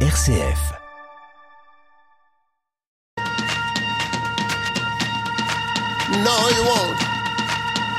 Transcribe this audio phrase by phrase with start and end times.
[0.00, 0.76] RCF.
[6.24, 7.00] No, you won't.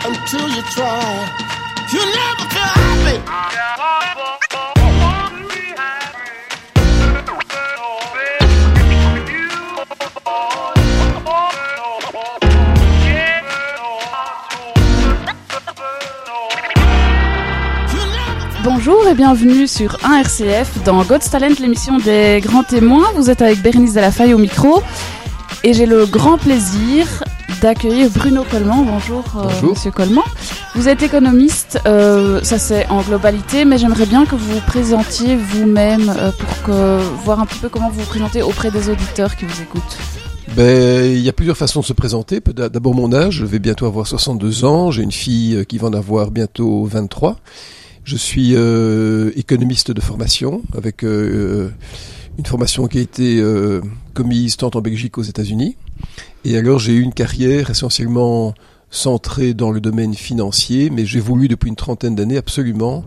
[0.05, 1.47] Until you try.
[1.91, 4.16] You'll never feel happy.
[18.69, 23.05] Bonjour et bienvenue sur 1RCF dans God's Talent, l'émission des grands témoins.
[23.15, 24.83] Vous êtes avec Bérénice Delafaye au micro
[25.63, 27.23] et j'ai le grand plaisir
[27.61, 28.85] d'accueillir Bruno Coleman.
[28.85, 29.69] Bonjour, euh.
[29.69, 30.25] Monsieur Coleman.
[30.75, 35.37] Vous êtes économiste, euh, ça c'est en globalité, mais j'aimerais bien que vous vous présentiez
[35.37, 39.37] vous-même euh, pour que, voir un petit peu comment vous vous présentez auprès des auditeurs
[39.37, 39.97] qui vous écoutent.
[40.57, 42.41] Ben, il y a plusieurs façons de se présenter.
[42.53, 44.91] D'abord mon âge, je vais bientôt avoir 62 ans.
[44.91, 47.37] J'ai une fille qui va en avoir bientôt 23.
[48.07, 51.69] Je suis euh, économiste de formation, avec euh, euh,
[52.39, 53.81] une formation qui a été euh,
[54.13, 55.75] commise tant en Belgique qu'aux États-Unis.
[56.45, 58.53] Et alors j'ai eu une carrière essentiellement
[58.89, 63.03] centrée dans le domaine financier, mais j'ai voulu depuis une trentaine d'années absolument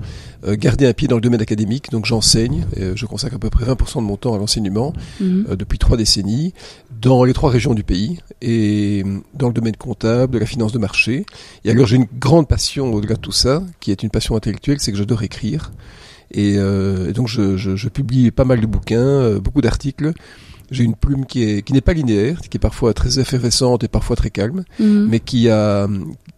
[0.47, 1.91] euh, garder un pied dans le domaine académique.
[1.91, 5.47] Donc j'enseigne, euh, je consacre à peu près 20% de mon temps à l'enseignement Mhm.
[5.51, 6.53] euh, depuis trois décennies
[7.01, 10.73] dans les trois régions du pays et euh, dans le domaine comptable, de la finance
[10.73, 11.25] de marché.
[11.65, 14.77] Et alors j'ai une grande passion au-delà de tout ça, qui est une passion intellectuelle,
[14.81, 15.73] c'est que j'adore écrire.
[16.33, 20.13] Et, euh, et donc je, je, je publie pas mal de bouquins, beaucoup d'articles.
[20.71, 23.89] J'ai une plume qui est qui n'est pas linéaire, qui est parfois très effervescente et
[23.89, 25.07] parfois très calme, Mhm.
[25.11, 25.89] mais qui a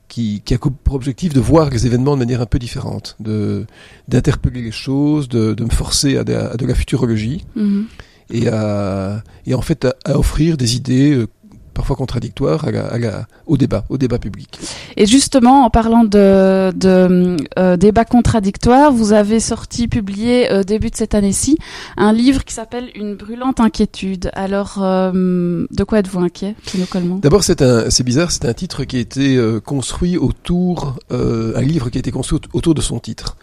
[0.09, 3.65] qui, qui a pour objectif de voir les événements de manière un peu différente, de
[4.09, 7.85] d'interpeller les choses, de, de me forcer à de, à de la futurologie Mhm.
[8.31, 11.27] et, à, et en fait à, à offrir des idées euh,
[11.75, 14.59] parfois contradictoires à la, à la, au débat, au débat public.
[14.97, 20.91] Et justement, en parlant de, de euh, débats contradictoires, vous avez sorti, publié euh, début
[20.91, 21.57] de cette année-ci,
[21.97, 24.31] un livre qui s'appelle Une brûlante inquiétude.
[24.35, 26.55] Alors, euh, de quoi êtes-vous inquiet,
[26.91, 30.97] Coleman D'abord, c'est un, c'est bizarre, c'est un titre qui a été euh, construit autour,
[31.11, 33.37] euh, un livre qui a été construit aut- autour de son titre.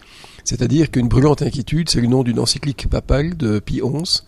[0.46, 4.22] C'est-à-dire qu'une brûlante inquiétude, c'est le nom d'une encyclique papale de Pie XI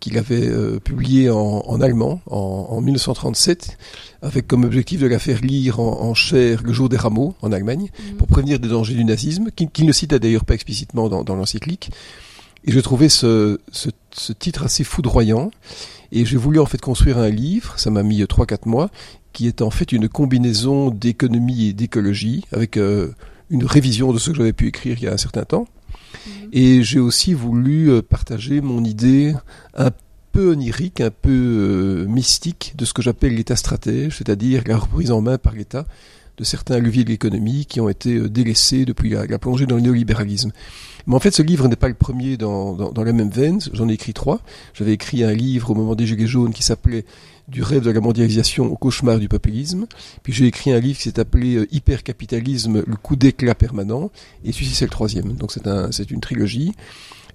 [0.00, 3.78] qu'il avait euh, publiée en, en allemand en, en 1937,
[4.22, 7.52] avec comme objectif de la faire lire en, en chair le jour des rameaux en
[7.52, 11.34] Allemagne, pour prévenir des dangers du nazisme, qu'il ne citait d'ailleurs pas explicitement dans, dans
[11.34, 11.90] l'encyclique.
[12.64, 15.50] Et je trouvais ce, ce, ce titre assez foudroyant.
[16.12, 18.90] Et j'ai voulu en fait construire un livre, ça m'a mis 3-4 mois,
[19.32, 23.12] qui est en fait une combinaison d'économie et d'écologie, avec euh,
[23.50, 25.66] une révision de ce que j'avais pu écrire il y a un certain temps.
[26.52, 29.34] Et j'ai aussi voulu euh, partager mon idée
[29.74, 29.90] un
[30.32, 35.10] peu onirique, un peu euh, mystique de ce que j'appelle l'État stratège, c'est-à-dire la reprise
[35.10, 35.86] en main par l'État
[36.36, 39.82] de certains leviers de l'économie qui ont été euh, délaissés depuis la, plongée dans le
[39.82, 40.52] néolibéralisme.
[41.06, 43.60] Mais en fait, ce livre n'est pas le premier dans, dans, dans la même veine.
[43.72, 44.40] J'en ai écrit trois.
[44.74, 47.04] J'avais écrit un livre au moment des Gilets jaunes qui s'appelait
[47.48, 49.86] Du rêve de la mondialisation au cauchemar du populisme.
[50.22, 54.10] Puis j'ai écrit un livre qui s'est appelé euh, Hypercapitalisme, le coup d'éclat permanent.
[54.44, 55.34] Et celui-ci, c'est le troisième.
[55.34, 56.74] Donc c'est un, c'est une trilogie.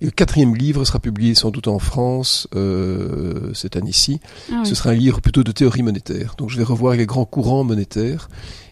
[0.01, 4.19] Et le quatrième livre sera publié sans doute en France euh, cette année-ci.
[4.51, 4.65] Ah oui.
[4.65, 6.33] Ce sera un livre plutôt de théorie monétaire.
[6.37, 8.27] Donc je vais revoir les grands courants monétaires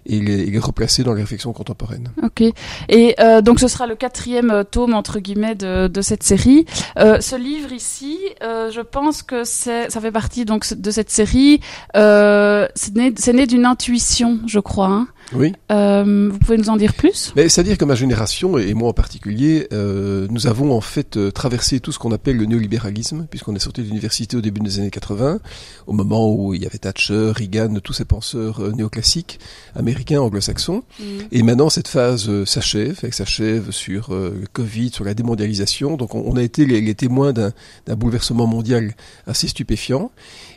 [0.05, 2.09] et les, replacer dans les réflexions contemporaines.
[2.23, 2.41] Ok.
[2.89, 6.65] Et euh, donc ce sera le quatrième euh, tome entre guillemets de, de cette série.
[6.97, 11.11] Euh, ce livre ici, euh, je pense que c'est, ça fait partie donc de cette
[11.11, 11.59] série.
[11.95, 14.87] Euh, c'est né, né d'une intuition, je crois.
[14.87, 15.07] hein.
[15.33, 15.53] Oui.
[15.71, 17.33] Euh, vous pouvez nous en dire plus?
[17.35, 21.31] Mais c'est-à-dire que ma génération, et moi en particulier, euh, nous avons en fait euh,
[21.31, 24.79] traversé tout ce qu'on appelle le néolibéralisme, puisqu'on est sorti de l'université au début des
[24.79, 25.39] années 80,
[25.87, 29.39] au moment où il y avait Thatcher, Reagan, tous ces penseurs euh, néoclassiques,
[29.75, 30.83] américains, anglo-saxons.
[31.31, 35.97] Et maintenant, cette phase euh, s'achève, elle s'achève sur le Covid, sur la démondialisation.
[35.97, 37.51] Donc on, on a été les, les témoins d'un
[37.95, 38.93] bouleversement mondial
[39.27, 40.11] assez stupéfiant.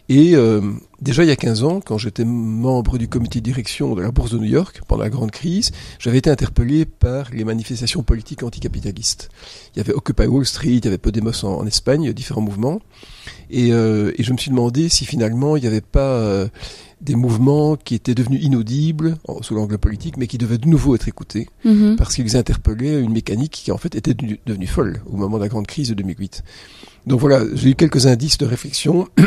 [0.08, 0.60] Et euh,
[1.00, 4.10] déjà il y a 15 ans, quand j'étais membre du comité de direction de la
[4.10, 8.42] Bourse de New York, pendant la grande crise, j'avais été interpellé par les manifestations politiques
[8.42, 9.30] anticapitalistes.
[9.74, 12.80] Il y avait Occupy Wall Street, il y avait Podemos en, en Espagne, différents mouvements.
[13.48, 16.48] Et, euh, et je me suis demandé si finalement il n'y avait pas euh,
[17.00, 21.09] des mouvements qui étaient devenus inaudibles sous l'angle politique, mais qui devaient de nouveau être
[21.09, 21.97] écoutés Mhm.
[21.97, 25.42] parce qu'ils interpellaient une mécanique qui en fait était devenue, devenue folle au moment de
[25.42, 26.42] la grande crise de 2008.
[27.06, 29.09] Donc voilà, j'ai eu quelques indices de réflexion.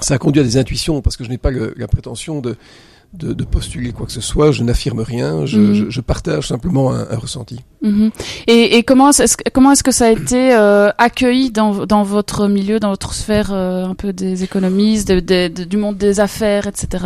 [0.00, 2.56] Ça a conduit à des intuitions parce que je n'ai pas le- la prétention de,
[3.14, 5.74] de, de postuler quoi que ce soit, je n'affirme rien, je, Mhm.
[5.74, 7.60] je, je partage simplement un, un ressenti.
[7.80, 8.10] Mhm.
[8.46, 12.02] Et, et comment est-ce que- comment est-ce que ça a été euh, accueilli dans, dans
[12.02, 15.96] votre milieu, dans votre sphère euh, un peu des économistes, de- de- de- du monde
[15.96, 17.04] des affaires, etc.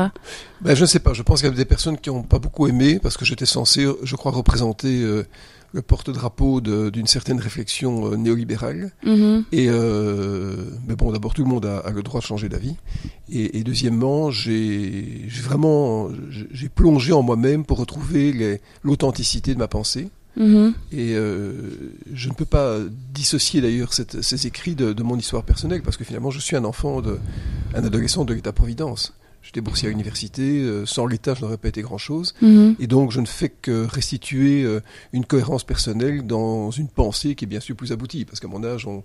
[0.62, 2.38] Ben, je ne sais pas, je pense qu'il y a des personnes qui n'ont pas
[2.40, 5.26] beaucoup aimé parce que j'étais censé, je crois, représenter euh,
[5.72, 8.92] le porte-drapeau d'une certaine réflexion euh, néolibérale.
[9.04, 9.44] Mhm.
[9.52, 10.56] Et euh,
[10.88, 12.76] mais bon, d'abord tout le monde a, a, le droit de changer d'avis.
[13.30, 16.08] Et, et, deuxièmement, j'ai vraiment
[16.52, 20.08] j'ai plongé en moi-même pour retrouver l'authenticité de ma pensée.
[20.36, 20.74] Mhm.
[20.92, 21.52] Et euh,
[22.12, 22.78] je ne peux pas
[23.12, 26.64] dissocier d'ailleurs ces écrits de, de, mon histoire personnelle parce que finalement je suis un
[26.64, 27.18] enfant, de,
[27.74, 29.12] un adolescent de l'État-providence.
[29.42, 32.34] J'étais boursier à l'université, euh, sans l'État, je n'aurais pas été grand-chose.
[32.42, 32.76] Mhm.
[32.78, 34.80] Et donc, je ne fais que restituer euh,
[35.12, 38.62] une cohérence personnelle dans une pensée qui est bien sûr plus aboutie, parce qu'à mon
[38.62, 39.02] âge, on,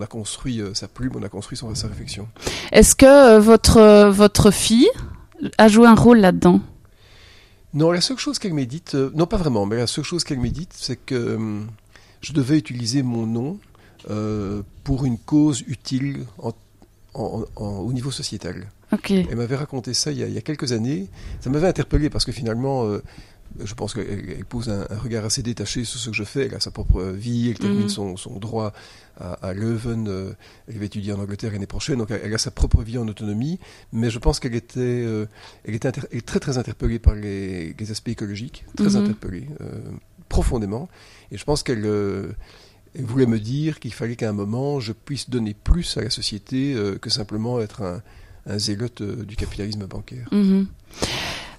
[0.00, 2.28] a construit euh, sa plume, on a construit son, sa réflexion.
[2.70, 4.88] Est-ce que votre, votre fille
[5.58, 6.60] a joué un rôle là-dedans?
[7.74, 10.72] Non, la seule chose qu'elle médite, non pas vraiment, mais la seule chose qu'elle médite,
[10.72, 11.36] c'est que
[12.20, 13.58] je devais utiliser mon nom
[14.84, 16.52] pour une cause utile en,
[17.14, 18.68] en, en, au niveau sociétal.
[18.94, 19.26] Okay.
[19.30, 21.08] Elle m'avait raconté ça il y, a, il y, a, quelques années.
[21.40, 23.02] Ça m'avait interpellé parce que finalement, euh,
[23.62, 26.46] je pense qu'elle pose un, un, regard assez détaché sur ce que je fais.
[26.46, 27.88] Elle a sa propre vie, elle termine -hmm.
[27.88, 28.72] son, son, droit
[29.18, 30.06] à, à Leuven.
[30.08, 30.32] Euh,
[30.68, 33.08] elle va étudier en Angleterre l'année prochaine, donc elle, elle, a sa propre vie en
[33.08, 33.58] autonomie.
[33.92, 35.26] Mais je pense qu'elle était, euh,
[35.64, 39.02] elle était elle est très très interpellée par les, les aspects écologiques, très -hmm.
[39.02, 39.48] interpellée,
[40.28, 40.88] profondément.
[41.30, 41.86] Et je pense qu'elle
[42.96, 46.10] elle voulait me dire qu'il fallait qu'à un moment je puisse donner plus à la
[46.10, 46.58] société
[47.02, 47.98] que simplement être un
[48.46, 50.28] un zélote euh, du capitalisme bancaire.
[50.30, 50.66] -hmm.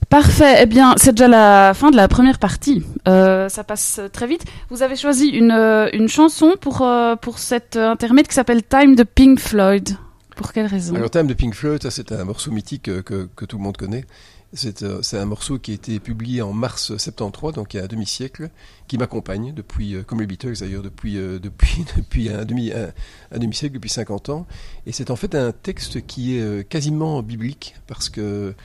[0.10, 0.56] Parfait.
[0.62, 2.84] Eh bien, c'est déjà la fin de la première partie.
[3.08, 4.44] Euh, ça passe très vite.
[4.70, 5.52] Vous avez choisi une,
[6.00, 9.90] une chanson pour, euh, pour cet intermède qui s'appelle Time de Pink Floyd.
[10.36, 10.94] Pour quelle raison?
[10.96, 13.78] Alors, Time de Pink Floyd, ça c'est un morceau mythique que, que tout le monde
[13.78, 14.06] connaît.
[14.56, 17.88] C'est un morceau qui a été publié en mars 73, donc il y a un
[17.88, 18.50] demi-siècle,
[18.88, 22.94] qui m'accompagne depuis, comme les Beatles d'ailleurs, depuis, depuis, depuis un demi-siècle,
[23.32, 24.48] un, un demi depuis 50 ans.
[24.86, 28.56] Et c'est en fait un texte qui est quasiment biblique, parce que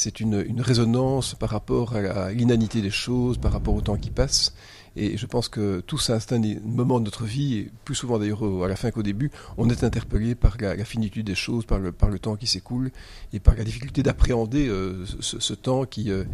[0.00, 4.10] c'est une, une résonance par rapport à l'inanité des choses, par rapport au temps qui
[4.10, 4.54] passe.
[4.96, 8.42] Et je pense que tous à un moment de notre vie, et plus souvent d'ailleurs
[8.64, 11.78] à la fin qu'au début, on est interpellé par la, la, finitude des choses, par
[11.78, 12.90] le, par le temps qui s'écoule
[13.32, 16.24] et par la difficulté d'appréhender euh, ce, ce, temps qui, euh,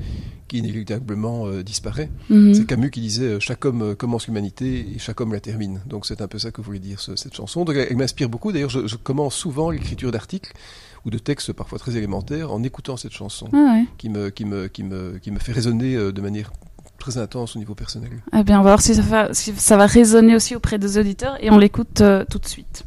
[0.49, 2.09] qui inéluctablement euh, disparaît.
[2.31, 2.39] Mm -hmm.
[2.39, 2.55] Mm-hmm.
[2.55, 5.83] C'est Camus qui disait chaque homme commence l'humanité et chaque homme la termine.
[5.87, 7.65] Donc c'est un peu ça que voulait dire ce, cette chanson.
[7.67, 8.53] Donc elle, elle m'inspire beaucoup.
[8.53, 10.53] D'ailleurs, je, je, commence souvent l'écriture d'articles
[11.07, 13.87] ou de textes parfois très élémentaires en écoutant cette chanson ah ouais.
[13.97, 16.51] qui, me, qui, me, qui, me, qui me fait résonner de manière
[16.99, 18.11] très intense au niveau personnel.
[18.37, 20.99] Eh bien, on va voir si ça va, si ça va résonner aussi auprès des
[20.99, 22.85] auditeurs et on l'écoute euh, tout de suite.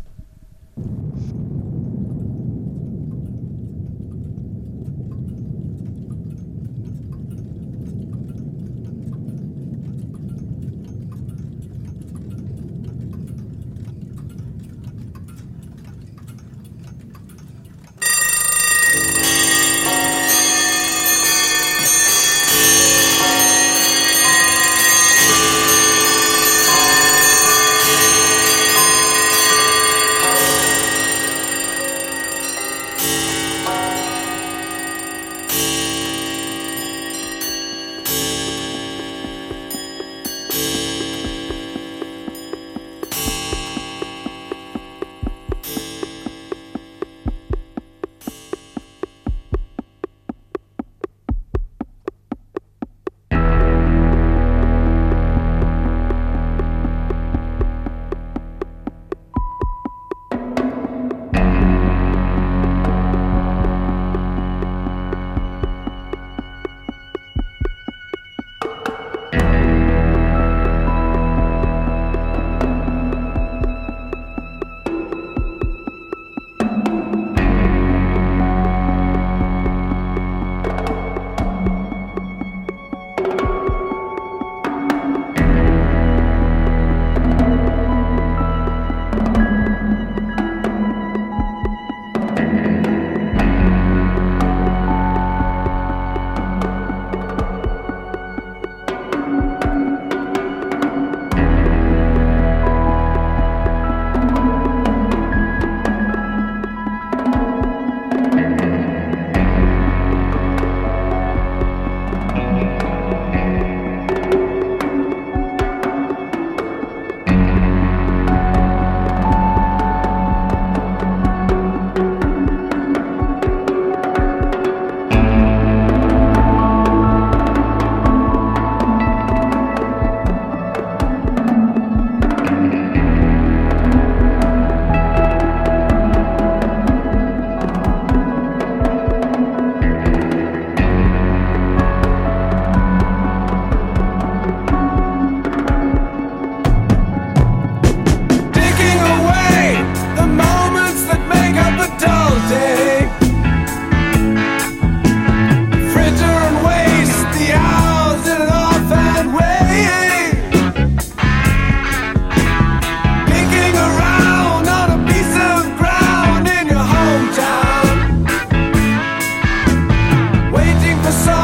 [171.09, 171.39] the sun.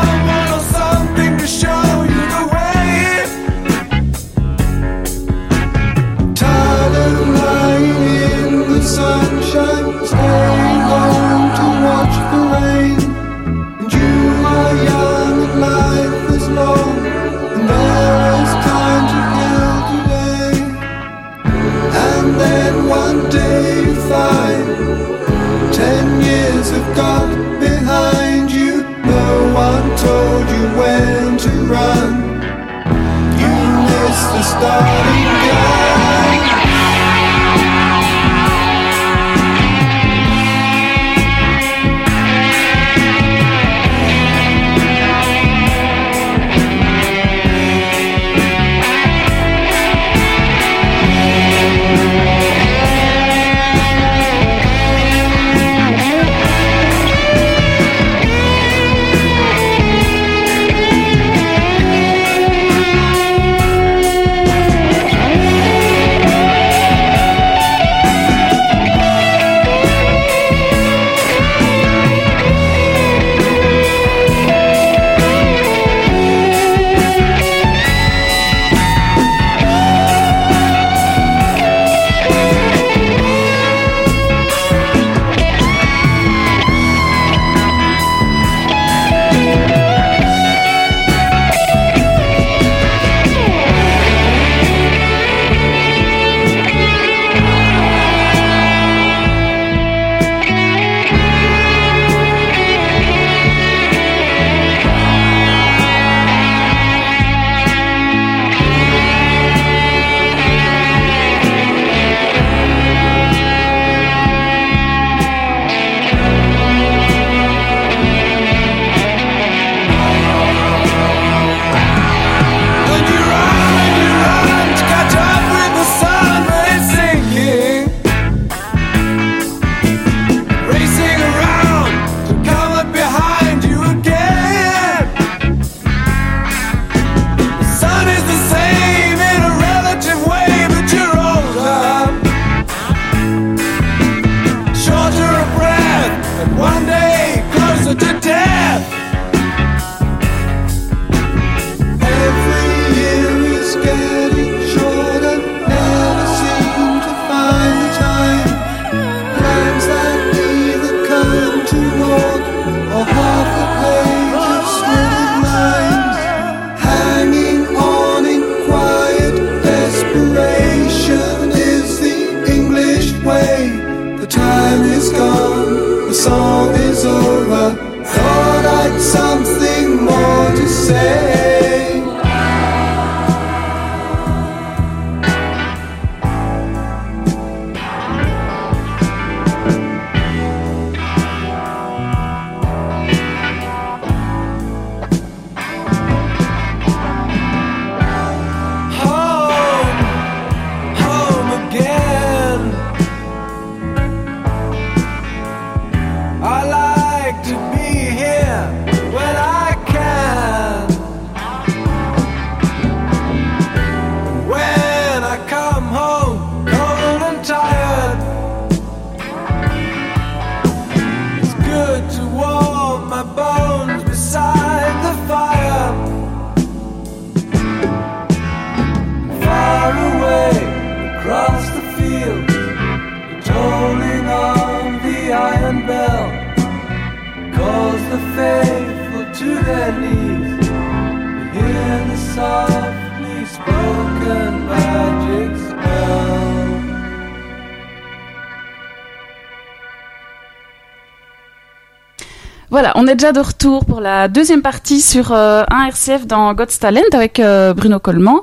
[253.06, 256.80] On est déjà de retour pour la deuxième partie sur euh, un RCF dans God's
[256.80, 258.40] Talent avec euh, Bruno Coleman.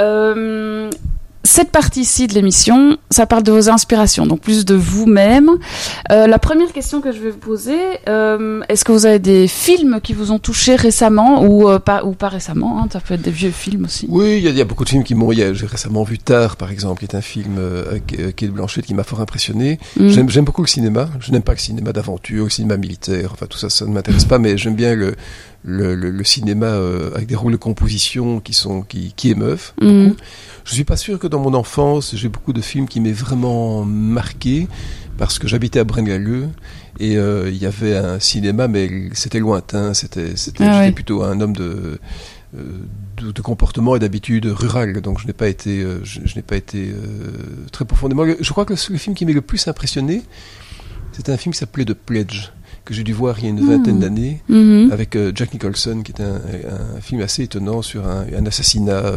[0.00, 0.90] Euh,
[1.46, 5.48] cette partie-ci de l'émission, ça parle de vos inspirations, donc plus de vous-même.
[6.10, 9.48] Euh, la première question que je vais vous poser, euh, est-ce que vous avez des
[9.48, 13.14] films qui vous ont touché récemment ou, euh, pas, ou pas récemment hein, Ça peut
[13.14, 14.06] être des vieux films aussi.
[14.08, 15.32] Oui, il y, a- il y a beaucoup de films qui m'ont.
[15.32, 17.58] J'ai récemment vu Tard, par exemple, qui est un film
[17.90, 19.78] avec Kate Blanchett qui m'a fort impressionné.
[19.98, 20.08] Mm.
[20.28, 21.08] J'aime, beaucoup le cinéma.
[21.20, 23.30] Je n'aime pas le cinéma d'aventure, le cinéma militaire.
[23.32, 24.38] Enfin, tout ça, ça ne m'intéresse pas.
[24.38, 25.14] Mais j'aime bien le,
[25.64, 26.74] le, le, le cinéma
[27.14, 29.72] avec des rôles de composition qui sont qui, qui émeuvent.
[30.66, 33.84] Je suis pas sûr que dans mon enfance, j'ai beaucoup de films qui m'aient vraiment
[33.84, 34.66] marqué
[35.16, 36.50] parce que j'habitais à Braine-l'Alleud
[36.98, 39.94] et euh, il y avait un cinéma, mais c'était lointain.
[39.94, 40.92] C'était, c'était Ah ouais.
[40.92, 42.00] plutôt un homme de
[42.56, 42.60] euh,
[43.18, 45.00] de, de comportement et d'habitudes rurales.
[45.00, 47.30] Donc je n'ai pas été, euh, je, je n'ai pas été euh,
[47.70, 48.24] très profondément.
[48.40, 50.22] Je crois que le, le film qui m'a le plus impressionné,
[51.12, 52.50] c'était un film qui s'appelait The Pledge
[52.86, 54.90] que j'ai dû voir il y a une vingtaine d'années Mhm.
[54.92, 56.36] avec euh, Jack Nicholson, qui est un,
[56.96, 59.16] un film assez étonnant sur un, un assassinat euh,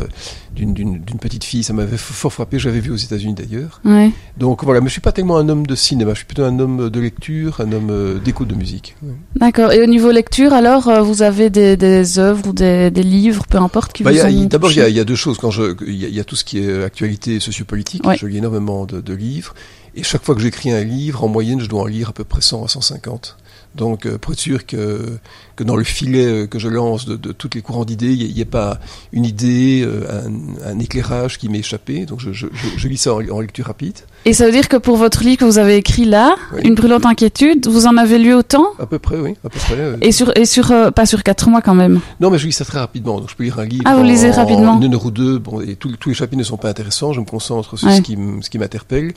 [0.53, 1.63] d'une, petite fille.
[1.63, 2.59] Ça m'avait fort frappé.
[2.59, 3.79] Je l'avais vu aux États-Unis d'ailleurs.
[3.85, 4.11] Ouais.
[4.37, 6.11] Donc voilà, mais je suis pas tellement un homme de cinéma.
[6.11, 8.95] Je suis plutôt un homme de lecture, un homme euh, d'écoute de musique.
[9.03, 9.13] Ouais.
[9.35, 9.71] D'accord.
[9.71, 13.45] Et au niveau lecture, alors, euh, vous avez des, des œuvres ou des, des livres,
[13.47, 15.37] peu importe, qui Bah, vous ont D'abord, il y, y a deux choses.
[15.37, 18.05] Quand je, il y y a tout ce qui est euh, actualité sociopolitique.
[18.05, 18.17] Ouais.
[18.17, 19.53] Je lis énormément de, de livres.
[19.95, 22.23] Et chaque fois que j'écris un livre, en moyenne, je dois en lire à peu
[22.23, 23.37] près 100 à 150.
[23.79, 25.17] Donc, euh, pour être sûr que,
[25.55, 28.33] que dans le filet euh, que je lance de, de tous les courants d'idées, il
[28.33, 28.77] n'y ait pas
[29.13, 30.27] une idée, euh,
[30.65, 32.05] un, un éclairage qui m'est échappé.
[32.05, 33.97] Donc, je, je, je, je lis ça en, en lecture rapide.
[34.25, 36.59] Et ça veut dire que pour votre livre que vous avez écrit là, Oui.
[36.65, 38.67] Une brûlante inquiétude, vous en avez lu autant?
[38.79, 39.35] À peu près, oui.
[39.45, 39.95] À peu près.
[40.01, 42.01] Et sur, et sur euh, pas sur quatre mois quand même?
[42.19, 43.19] Non, mais je lis ça très rapidement.
[43.21, 44.73] Donc, je peux lire un livre Ah, vous en, lisez rapidement.
[44.73, 45.39] en une heure ou deux.
[45.39, 47.13] Bon, et tous tous les chapitres ne sont pas intéressants.
[47.13, 47.95] Je me concentre sur Ouais.
[47.95, 49.13] ce qui m'interpelle.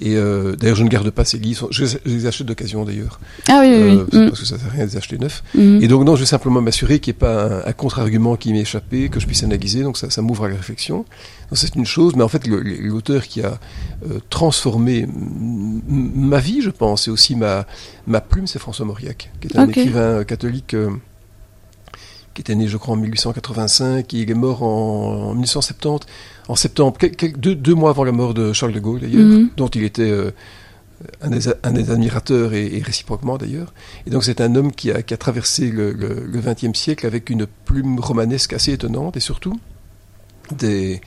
[0.00, 1.68] Et euh, d'ailleurs, je ne garde pas ces livres.
[1.72, 4.28] Je, je les achète d'occasion d'ailleurs, Ah oui, oui, Euh, oui.
[4.28, 5.42] parce que ça sert à rien de les acheter neufs.
[5.54, 5.82] Mm.
[5.82, 8.52] Et donc, non, je vais simplement m'assurer qu'il n'y ait pas un, un contre-argument qui
[8.52, 9.82] m'ait échappé, que je puisse analyser.
[9.82, 10.98] Donc, ça, ça m'ouvre à la réflexion.
[10.98, 12.14] Donc, c'est une chose.
[12.14, 13.58] Mais en fait, l'auteur qui a
[14.08, 15.06] euh, transformé
[15.88, 17.66] ma vie, je pense, et aussi ma
[18.06, 20.74] ma plume, c'est François Mauriac, qui est un écrivain euh, catholique.
[20.74, 20.90] euh,
[22.38, 26.06] qui était né, je crois, en 1885, et il est mort en, en 1970,
[26.46, 26.96] en septembre,
[27.36, 29.48] deux, deux mois avant la mort de Charles de Gaulle, d'ailleurs, Mhm.
[29.56, 30.30] dont il était euh,
[31.20, 33.74] un, des, un des admirateurs et, et réciproquement, d'ailleurs.
[34.06, 35.92] Et donc, c'est un homme qui a, qui a traversé le,
[36.32, 39.58] XXe siècle avec une plume romanesque assez étonnante, et surtout
[40.56, 41.00] des,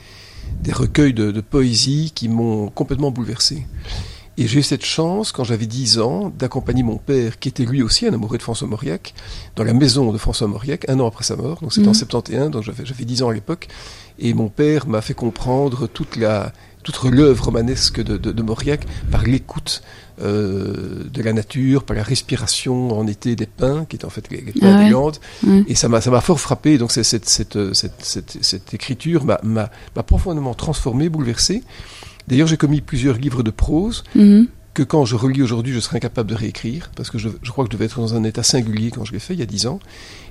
[0.62, 3.66] des recueils de, de poésie qui m'ont complètement bouleversé.
[4.38, 7.82] Et j'ai eu cette chance, quand j'avais 10 ans, d'accompagner mon père, qui était lui
[7.82, 9.12] aussi un amoureux de François Mauriac,
[9.56, 11.58] dans la maison de François Mauriac, un an après sa mort.
[11.60, 11.96] Donc c'était en Mhm.
[11.96, 13.68] 71, donc j'avais j'avais 10 ans à l'époque.
[14.18, 18.84] Et mon père m'a fait comprendre toute la toute l'œuvre romanesque de, de, de Mauriac
[19.10, 19.82] par l'écoute
[20.20, 24.28] euh, de la nature, par la respiration en été des pins, qui est en fait
[24.30, 24.88] les, les pins Ah.
[25.68, 26.78] Et ça m'a ça m'a fort frappé.
[26.78, 31.62] Donc c'est- cette, cette, cette, cette, cette écriture m'a m'a m'a profondément transformé, bouleversé.
[32.32, 34.46] D'ailleurs, j'ai commis plusieurs livres de prose Mhm.
[34.74, 37.64] Que quand je relis aujourd'hui, je serais incapable de réécrire, parce que je, je crois
[37.66, 39.46] que je devais être dans un état singulier quand je l'ai fait, il y a
[39.46, 39.80] dix ans,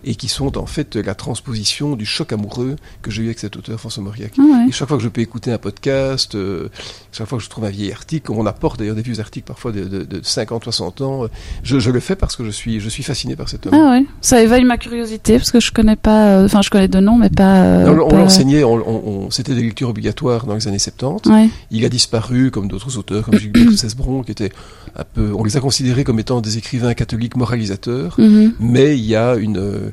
[0.04, 3.56] et qui sont en fait la transposition du choc amoureux que j'ai eu avec cet
[3.56, 4.32] auteur, François Mauriac.
[4.40, 4.70] Ah ouais.
[4.70, 6.70] Et chaque fois que je peux écouter un podcast, euh,
[7.12, 9.72] chaque fois que je trouve un vieil article, on apporte d'ailleurs des vieux articles parfois
[9.72, 11.28] de, de, de 50, 60 ans, euh,
[11.62, 13.76] je, je le fais parce que je suis, je suis fasciné par cet homme.
[13.76, 14.06] Ah ouais.
[14.22, 16.38] Ça éveille ma curiosité parce que je connais pas.
[16.38, 17.64] euh, Enfin, je connais de nom, mais pas.
[17.64, 20.80] euh, Non, on pas- l'enseignait, on, on- on- c'était des lectures obligatoires dans les années
[20.80, 21.30] 70.
[21.30, 21.50] Ouais.
[21.70, 24.56] Il a disparu comme d'autres auteurs, comme Gilbert Cesbron, qui étaient
[24.96, 28.54] un peu, on les a considérés comme étant des écrivains catholiques moralisateurs, Mhm.
[28.60, 29.92] mais il y a une, euh,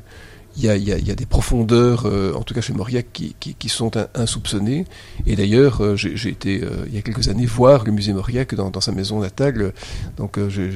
[0.59, 2.59] il y a, il y a- il y a des profondeurs, euh, en tout cas
[2.61, 4.85] chez Mauriac, qui, qui, qui sont in- insoupçonnées.
[5.25, 8.53] Et d'ailleurs, euh, j'ai été euh, il y a quelques années voir le musée Mauriac
[8.55, 9.73] dans, dans sa maison natale.
[10.17, 10.69] Donc j'ai-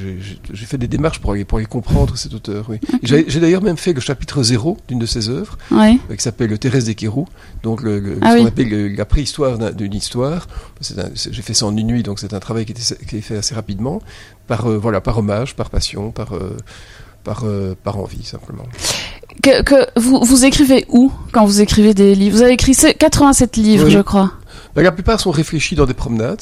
[0.54, 2.66] fait des démarches pour aller, pour aller comprendre cet auteur.
[2.70, 2.80] Oui.
[3.04, 5.98] J'ai d'ailleurs même fait le chapitre zéro d'une de ses œuvres Ouais.
[6.18, 7.28] qui s'appelle Thérèse des Kérou,
[7.62, 8.48] donc le, le- Ah ce qu'on oui.
[8.48, 10.48] appelle le- la préhistoire d'un- d'une histoire.
[10.82, 13.38] J'ai fait ça en une nuit, donc c'est un travail qui, était, qui est fait
[13.38, 14.02] assez rapidement,
[14.48, 16.30] par voilà, par hommage, par passion, par
[17.24, 18.66] par euh, par envie simplement.
[19.42, 22.38] Que, que vous, vous écrivez où quand vous écrivez des livres?
[22.38, 23.92] Vous avez écrit ce- 87 livres, Oui.
[23.92, 24.32] je crois.
[24.76, 26.42] Ben, la plupart sont réfléchis dans des promenades,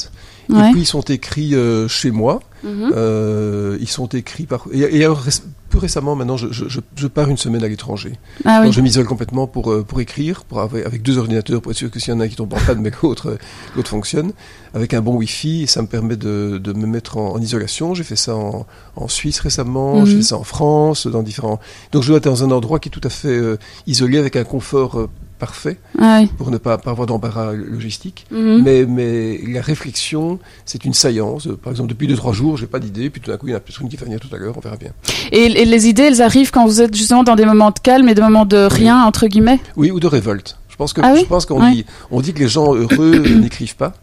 [0.50, 0.70] Ouais.
[0.70, 2.40] et puis ils sont écrits euh, chez moi.
[2.64, 2.92] Mhm.
[2.96, 5.24] Euh, ils sont écrits par et, et alors,
[5.70, 8.14] plus récemment maintenant, je, je, je, je pars une semaine à l'étranger.
[8.46, 8.66] Ah oui.
[8.68, 11.78] Donc, je m'isole complètement pour, euh, pour écrire, pour avoir, avec deux ordinateurs, pour être
[11.78, 13.38] sûr que s'il y en a un qui tombe en panne, mais que l'autre, euh,
[13.76, 14.32] l'autre fonctionne,
[14.74, 17.94] avec un bon Wi-Fi, et ça me permet de, de me mettre en, en isolation.
[17.96, 18.66] J'ai fait ça en,
[18.96, 20.06] en Suisse récemment, Mhm.
[20.06, 21.60] j'ai fait ça en France, dans différents...
[21.94, 24.36] Donc je dois être dans un endroit qui est tout à fait euh, isolé, avec
[24.36, 25.08] un confort
[25.42, 26.30] parfait, Ah oui.
[26.38, 28.26] pour ne pas, pas avoir d'embarras logistique.
[28.32, 28.62] Mhm.
[28.64, 31.48] Mais, mais la réflexion, c'est une saillance.
[31.48, 33.52] Euh, Par exemple, depuis deux, trois jours, j'ai pas d'idée, puis tout d'un coup, il
[33.52, 34.92] y en a peut-être une qui va venir tout à l'heure, on verra bien.
[35.32, 38.08] Et, et les idées, elles arrivent quand vous êtes justement dans des moments de calme
[38.08, 39.60] et des moments de rien, entre guillemets?
[39.76, 40.58] Oui, ou de révolte.
[40.70, 43.18] Je pense que Ah oui je pense qu'on dit on dit que les gens heureux
[43.42, 43.94] n'écrivent pas.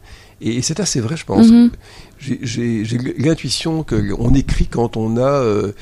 [0.41, 1.49] Et c'est assez vrai, je pense.
[1.49, 1.71] Mhm.
[2.21, 2.85] J'ai-
[3.19, 5.73] l'intuition que on écrit quand on a, euh,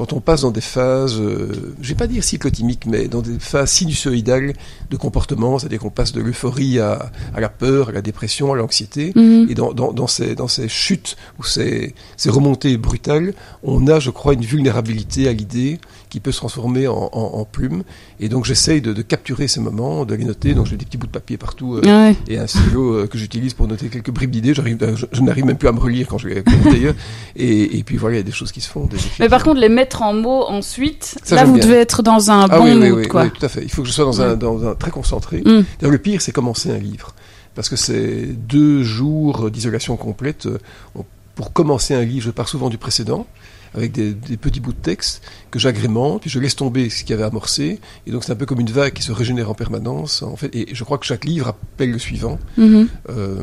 [0.00, 3.38] quand on passe dans des phases, euh, je vais pas dire cyclotimiques, mais dans des
[3.38, 4.54] phases sinusoïdales
[4.90, 8.56] de comportement, c'est-à-dire qu'on passe de l'euphorie à, à la peur, à la dépression, à
[8.56, 9.12] l'anxiété.
[9.14, 9.48] Mhm.
[9.50, 14.00] Et dans, dans, dans, ces, dans ces chutes ou ces, ces remontées brutales, on a,
[14.00, 15.78] je crois, une vulnérabilité à l'idée
[16.10, 17.84] qui peut se transformer en, en, en plume.
[18.18, 20.52] Et donc j'essaye de, de capturer ces moments, de les noter.
[20.54, 22.16] Donc j'ai des petits bouts de papier partout euh, Ah ouais.
[22.28, 24.52] et un stylo euh, que j'utilise pour noter quelques bribes d'idées.
[24.52, 26.94] J'arrive, euh, je, je n'arrive même plus à me relire quand je les d'ailleurs.
[27.36, 28.86] Et, et puis voilà, il y a des choses qui se font.
[28.86, 31.64] des Mais par contre, les mettre en mots ensuite, Ça, là vous bien.
[31.64, 33.28] devez être dans un Ah bon oui, oui, mood, oui, quoi.
[33.30, 33.62] tout à fait.
[33.62, 35.42] Il faut que je sois dans, un, dans un très concentré.
[35.46, 35.60] Mm.
[35.88, 37.14] Le pire, c'est commencer un livre.
[37.54, 40.48] Parce que c'est deux jours d'isolation complète.
[40.96, 41.04] On-
[41.36, 43.26] Pour commencer un livre, je pars souvent du précédent,
[43.74, 47.12] avec des, des petits bouts de texte que j'agrémente, puis je laisse tomber ce qui
[47.12, 47.78] avait amorcé.
[48.06, 50.54] Et donc, c'est un peu comme une vague qui se régénère en permanence, en fait.
[50.54, 52.88] Et je crois que chaque livre appelle le suivant, Mhm.
[53.10, 53.36] euh,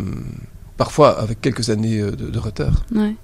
[0.78, 2.84] parfois avec quelques années euh, de, de retard.
[2.94, 3.16] Ouais.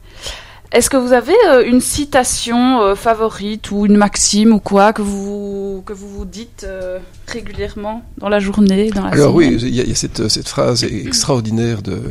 [0.71, 5.03] Est-ce que vous avez euh, une citation euh, favorite ou une maxime ou quoi que
[5.03, 9.69] vous que vous vous dites euh, régulièrement dans la journée, dans la Alors oui, il
[9.75, 12.01] y a, il y a cette, cette phrase extraordinaire de,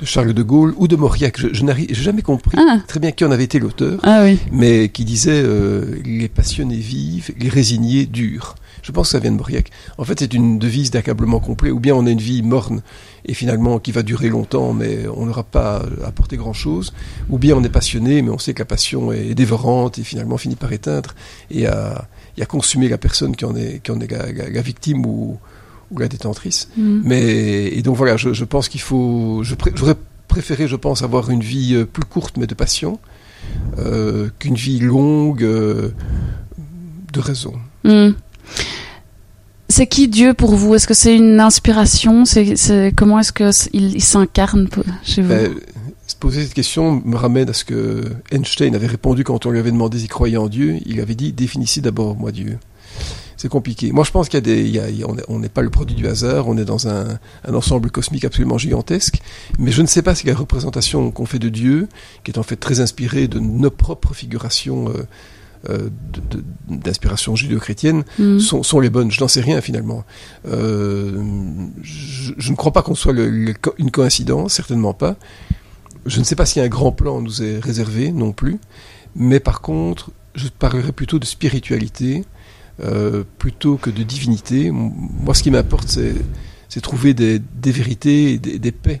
[0.00, 1.38] de Charles de Gaulle ou de Mauriac.
[1.38, 2.78] Je, je j'ai jamais compris Ah.
[2.88, 4.38] très bien qui en avait été l'auteur, Ah oui.
[4.50, 8.54] mais qui disait euh, les passionnés vivent, les résignés durent.
[8.82, 9.70] Je pense que ça vient de Mauriac.
[9.98, 11.70] En fait, c'est une devise d'accablement complet.
[11.70, 12.80] Ou bien on a une vie morne
[13.26, 16.94] et finalement qui va durer longtemps, mais on n'aura pas apporté grand-chose.
[17.28, 20.38] Ou bien on est passionné, mais on sait que la passion est dévorante et finalement
[20.38, 21.14] finit par éteindre
[21.50, 22.08] et à,
[22.38, 25.04] et à consumer la personne qui en est, qui en est la, la- la victime
[25.04, 25.38] ou,
[25.90, 26.68] ou la détentrice.
[26.76, 27.02] Mhm.
[27.04, 29.42] Mais et donc voilà, je, je pense qu'il faut.
[29.42, 29.96] J'aurais
[30.28, 33.00] préféré, je pense, avoir une vie euh, plus courte mais de passion
[33.78, 35.90] euh, qu'une vie longue euh,
[37.12, 37.54] de raison.
[37.84, 38.14] Mhm.
[39.68, 40.74] C'est qui Dieu pour vous?
[40.74, 42.24] Est-ce que c'est une inspiration?
[42.24, 44.68] C'est comment est-ce que c- il, il s'incarne
[45.04, 45.28] chez vous?
[45.28, 45.54] Ben,
[46.08, 49.60] se poser cette question me ramène à ce que Einstein avait répondu quand on lui
[49.60, 50.78] avait demandé s'il croyait en Dieu.
[50.86, 52.58] Il avait dit définissez d'abord moi Dieu.
[53.40, 53.90] C'est compliqué.
[53.90, 55.62] Moi, je pense qu'il y a des, il y a- on est- on n'est pas
[55.62, 56.46] le produit du hasard.
[56.46, 57.06] On est dans un,
[57.48, 59.22] un ensemble cosmique absolument gigantesque.
[59.58, 61.88] Mais je ne sais pas si la représentation qu'on fait de Dieu,
[62.22, 65.04] qui est en fait très inspirée de nos propres figurations euh,
[65.70, 65.88] euh,
[66.68, 68.40] d'inspiration judéo-chrétienne, Mhm.
[68.40, 69.10] sont, sont les bonnes.
[69.10, 70.04] Je n'en sais rien finalement.
[70.46, 71.22] Euh,
[71.82, 75.16] je, je ne crois pas qu'on soit le- le co- une coïncidence, certainement pas.
[76.04, 78.58] Je ne sais pas si un grand plan nous est réservé non plus.
[79.16, 82.24] Mais par contre, je parlerai plutôt de spiritualité
[82.82, 84.70] euh, plutôt que de divinité.
[84.70, 86.14] Moi, ce qui m'importe, c'est
[86.68, 89.00] c'est trouver des, des vérités, et des, des paix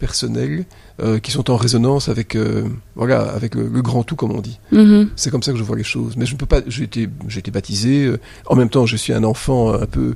[0.00, 0.64] personnelles
[1.00, 2.64] euh, qui sont en résonance avec euh,
[2.96, 4.58] voilà avec le, le grand tout, comme on dit.
[4.72, 5.10] Mhm.
[5.16, 6.16] C'est comme ça que je vois les choses.
[6.16, 6.60] Mais je ne peux pas.
[6.66, 8.10] J'ai été, j'ai été baptisé.
[8.46, 10.14] en même temps, je suis un enfant un peu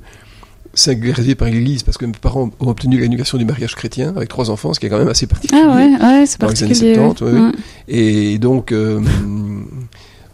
[0.74, 4.50] singularisé par l'Église parce que mes parents ont obtenu l'annulation du mariage chrétien avec trois
[4.50, 5.62] enfants, ce qui est quand même assez particulier.
[5.64, 6.94] Ah ouais, ouais c'est Dans les années particulier.
[6.94, 7.32] 70, ouais.
[7.32, 7.46] ouais, ouais.
[7.46, 7.52] Ouais.
[7.88, 9.00] Et donc, euh,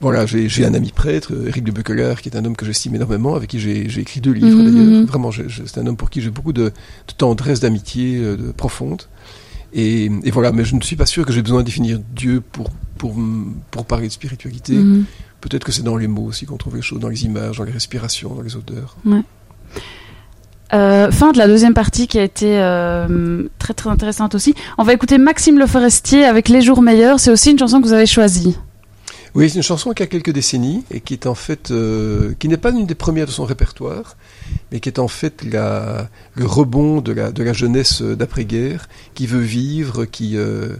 [0.00, 3.34] voilà, j'ai un ami prêtre, Éric de Beuquelaar, qui est un homme que j'estime énormément,
[3.36, 4.86] avec qui j'ai écrit deux livres Mhm, d'ailleurs.
[5.00, 5.04] mhm.
[5.06, 6.72] Vraiment, c'est un homme pour qui j'ai beaucoup de, de
[7.16, 9.02] tendresse, d'amitié euh, de, profonde.
[9.72, 12.40] Et, et voilà, mais je ne suis pas sûr que j'ai besoin de définir Dieu
[12.52, 14.74] pour, pour, m- pour parler de spiritualité.
[14.74, 15.04] Mhm.
[15.40, 17.64] Peut-être que c'est dans les mots aussi qu'on trouve les choses, dans les images, dans
[17.64, 18.96] les respirations, dans les odeurs.
[20.72, 24.54] Euh, fin de la deuxième partie qui a été euh, très très intéressante aussi.
[24.78, 27.20] On va écouter Maxime Le Forestier avec Les jours meilleurs.
[27.20, 28.56] C'est aussi une chanson que vous avez choisie.
[29.34, 32.46] Oui, c'est une chanson qui a quelques décennies et qui est en fait, euh, qui
[32.48, 34.16] n'est pas une des premières de son répertoire,
[34.70, 38.88] mais qui est en fait la, le rebond de la, de la jeunesse euh, d'après-guerre,
[39.14, 40.76] qui veut vivre, qui, euh,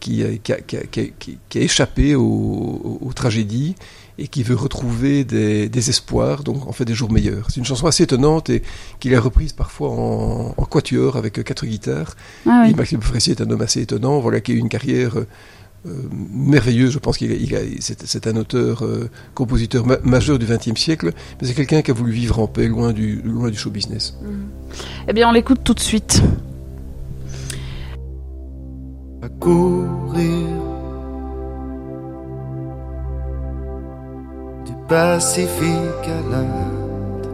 [0.00, 3.12] qui, a- qui, a, qui, a, qui a- qui- qui a échappé aux, aux- aux
[3.12, 3.76] tragédies
[4.18, 7.46] et qui veut retrouver des, des espoirs, donc en fait des jours meilleurs.
[7.50, 8.62] C'est une chanson assez étonnante et
[8.98, 12.16] qu'il a reprise parfois en, en quatuor avec euh, quatre guitares.
[12.46, 12.74] Ah Et oui.
[12.74, 15.14] Maxime Forestier est un homme assez étonnant, voilà, qui a eu une carrière
[15.86, 15.90] euh,
[16.32, 16.92] merveilleuse.
[16.92, 17.30] Je pense qu'il
[17.80, 21.90] c'est, c'est un auteur, euh, compositeur ma- majeur du XXe siècle, mais c'est quelqu'un qui
[21.90, 24.18] a voulu vivre en paix, loin du, loin du show business.
[25.08, 26.22] Eh bien, on l'écoute tout de suite.
[29.22, 30.48] à courir
[34.66, 37.26] du Pacifique à l'Inde.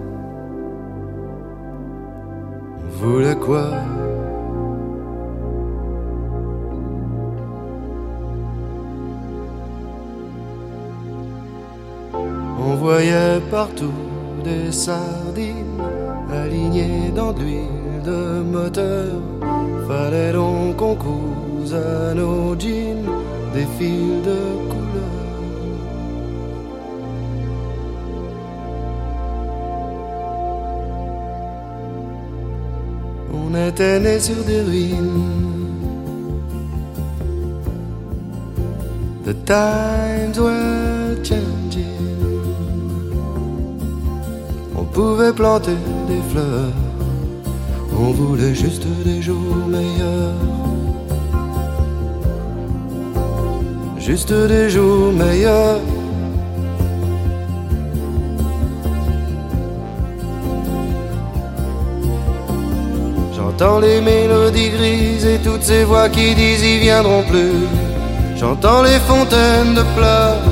[2.84, 3.70] On voulait quoi?
[12.80, 13.98] Voyait partout
[14.42, 15.82] des sardines
[16.32, 19.12] alignées dans l'huile de moteur.
[19.86, 23.04] Fallait donc qu'on couse à nos jeans
[23.54, 24.38] des fils de
[24.72, 25.14] couleur.
[33.34, 35.26] On était nés sur des ruines.
[39.26, 42.10] The times were changing.
[45.02, 46.74] Pouvait planter des fleurs.
[47.98, 50.34] On voulait juste des jours meilleurs.
[53.98, 55.80] Juste des jours meilleurs.
[63.34, 67.56] J'entends les mélodies grises et toutes ces voix qui disent ils viendront plus.
[68.36, 70.49] J'entends les fontaines de pleurs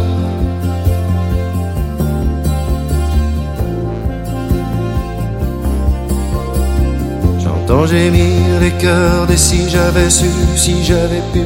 [7.79, 11.45] J'entends gémir les cœurs des si j'avais su, si j'avais pu,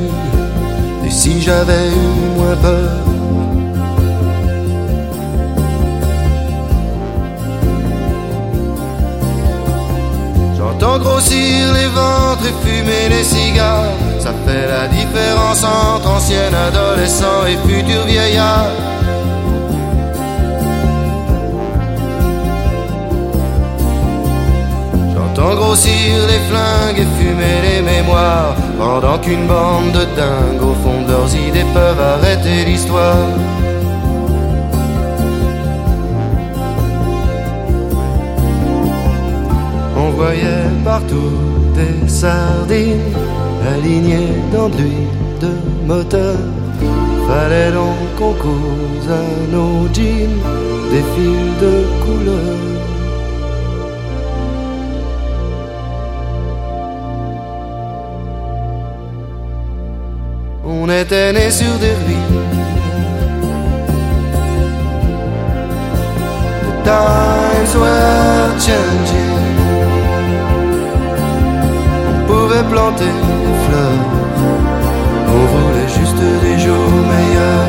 [1.05, 2.91] et si j'avais eu moins peur.
[10.57, 13.93] J'entends grossir les ventres et fumer les cigares.
[14.19, 18.69] Ça fait la différence entre ancien adolescent et futur vieillard.
[25.73, 28.55] Grossir les flingues et fumer les mémoires.
[28.79, 33.29] Pendant qu'une bande de dingues au fond de leurs idées peuvent arrêter l'histoire.
[39.97, 41.39] On voyait partout
[41.79, 43.15] des sardines
[43.75, 45.53] alignées dans de l'huile de
[45.87, 46.37] moteur.
[47.27, 50.39] Fallait donc qu'on cause à nos jeans
[50.91, 52.72] des fils de couleur.
[61.11, 62.41] Nés sur des ruines.
[66.63, 69.35] The times were changing.
[72.07, 74.05] On pouvait planter des fleurs.
[75.27, 77.69] On voulait juste des jours meilleurs.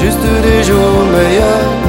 [0.00, 1.81] Juste des jours meilleurs.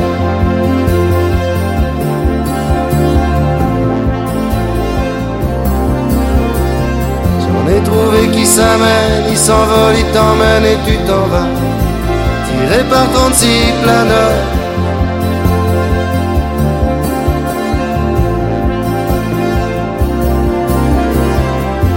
[7.85, 11.47] Trouvé qui s'amène, il s'envole, il t'emmène et tu t'en vas.
[12.47, 14.41] Tiré par 36 planeurs.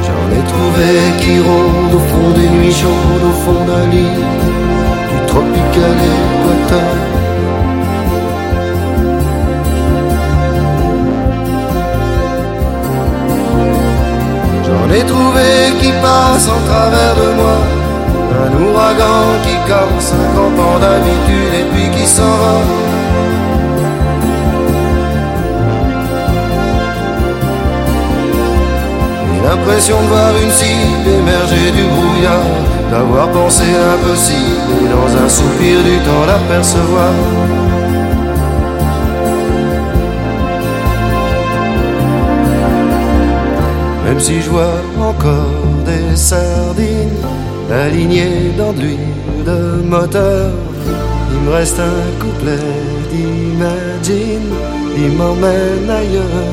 [0.05, 4.17] J'en ai trouvé qui rôdent au fond des nuits chaudes, au fond d'un lit
[5.11, 7.16] du tropical équateur.
[14.87, 17.59] J'en ai trouvé qui passent en travers de moi.
[18.45, 22.57] Un ouragan qui comme 50 ans d'habitude et puis qui s'en va.
[29.35, 32.47] J'ai l'impression de voir une cible émerger du brouillard,
[32.93, 37.76] d'avoir pensé l'impossible et dans un soupir du temps l'apercevoir.
[44.17, 47.21] Même si je vois encore des sardines
[47.71, 50.53] alignées dans l'huile de moteur,
[51.35, 52.57] il me reste un couplet
[53.13, 54.55] d'imagine,
[54.97, 56.49] il m'emmène ailleurs.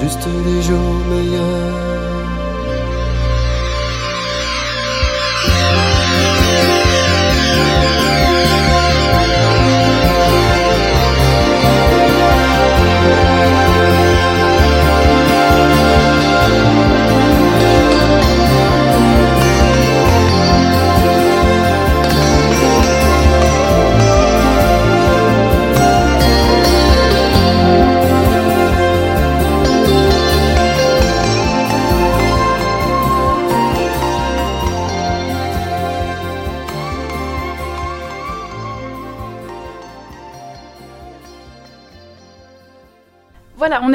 [0.00, 1.87] Juste des jours meilleurs.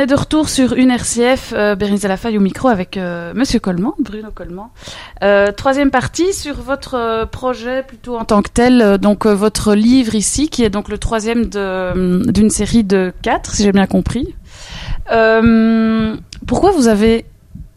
[0.03, 3.93] Est de retour sur une RCF, euh, Bérénice Lafaille au micro avec euh, Monsieur Coleman,
[3.99, 4.67] Bruno Coleman.
[5.23, 9.73] Euh, troisième partie sur votre euh, projet plutôt en tant que tel, euh, donc votre
[9.73, 14.35] livre ici, qui est donc le troisième d'une série de quatre, si j'ai bien compris.
[16.45, 17.25] Pourquoi vous avez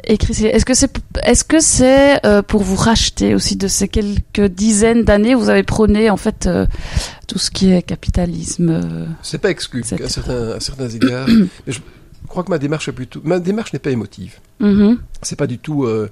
[0.03, 0.91] écrit Est-ce que c'est
[1.23, 5.63] est-ce que c'est pour vous racheter aussi de ces quelques dizaines d'années où vous avez
[5.63, 6.49] prôné en fait
[7.29, 11.29] tout ce qui est capitalisme C'est pas exclu à certains, à certains égards.
[11.29, 11.81] mais je
[12.27, 13.21] crois que ma démarche est plutôt.
[13.25, 14.41] Ma démarche n'est pas émotive.
[14.61, 14.99] mhm.
[15.23, 16.11] C'est pas du tout euh,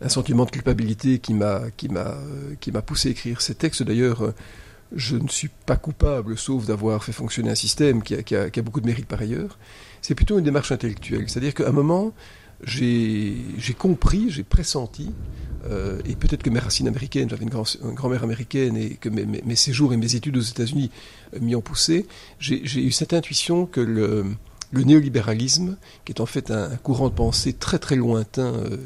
[0.00, 3.54] un sentiment de culpabilité qui m'a qui m'a euh, qui m'a poussé à écrire ces
[3.54, 3.82] textes.
[3.82, 4.34] D'ailleurs, euh,
[4.94, 8.50] je ne suis pas coupable, sauf d'avoir fait fonctionner un système qui a, qui a-
[8.50, 9.58] qui a beaucoup de mérite par ailleurs.
[10.02, 11.24] C'est plutôt une démarche intellectuelle.
[11.28, 12.12] C'est-à-dire qu'à un moment,
[12.62, 13.34] j'ai
[13.78, 15.10] compris, j'ai pressenti.
[15.68, 19.08] euh, et peut-être que mes racines américaines, j'avais une, grand- une grand-mère américaine et que
[19.08, 20.92] mes, mes- mes séjours et mes études aux États-Unis
[21.40, 22.06] m'y ont poussé,
[22.38, 24.24] j'ai eu cette intuition que le,
[24.72, 28.76] le néolibéralisme, qui est en fait un, un courant de pensée très très lointain, euh,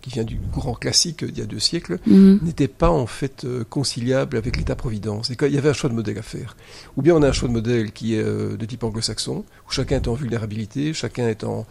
[0.00, 2.38] qui vient du courant classique d'il y a deux siècles, Mhm.
[2.42, 5.30] n'était pas en fait euh, conciliable avec l'État-providence.
[5.30, 6.56] Et qu'il y avait un choix de modèle à faire.
[6.96, 9.70] Ou bien on a un choix de modèle qui est euh, de type anglo-saxon, où
[9.70, 11.66] chacun est en vulnérabilité, chacun est en,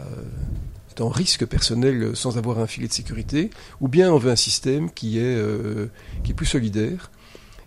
[0.00, 0.02] euh,
[0.90, 4.32] est en risque personnel euh, sans avoir un filet de sécurité, ou bien on veut
[4.32, 5.86] un système qui est, euh,
[6.24, 7.12] qui est plus solidaire.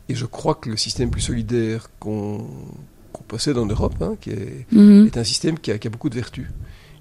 [0.10, 2.46] Et je crois que le système plus solidaire qu'on
[3.14, 5.06] qu'on possède en Europe, hein, qui est, Mhm.
[5.08, 6.48] est un système qui a, qui a beaucoup de vertus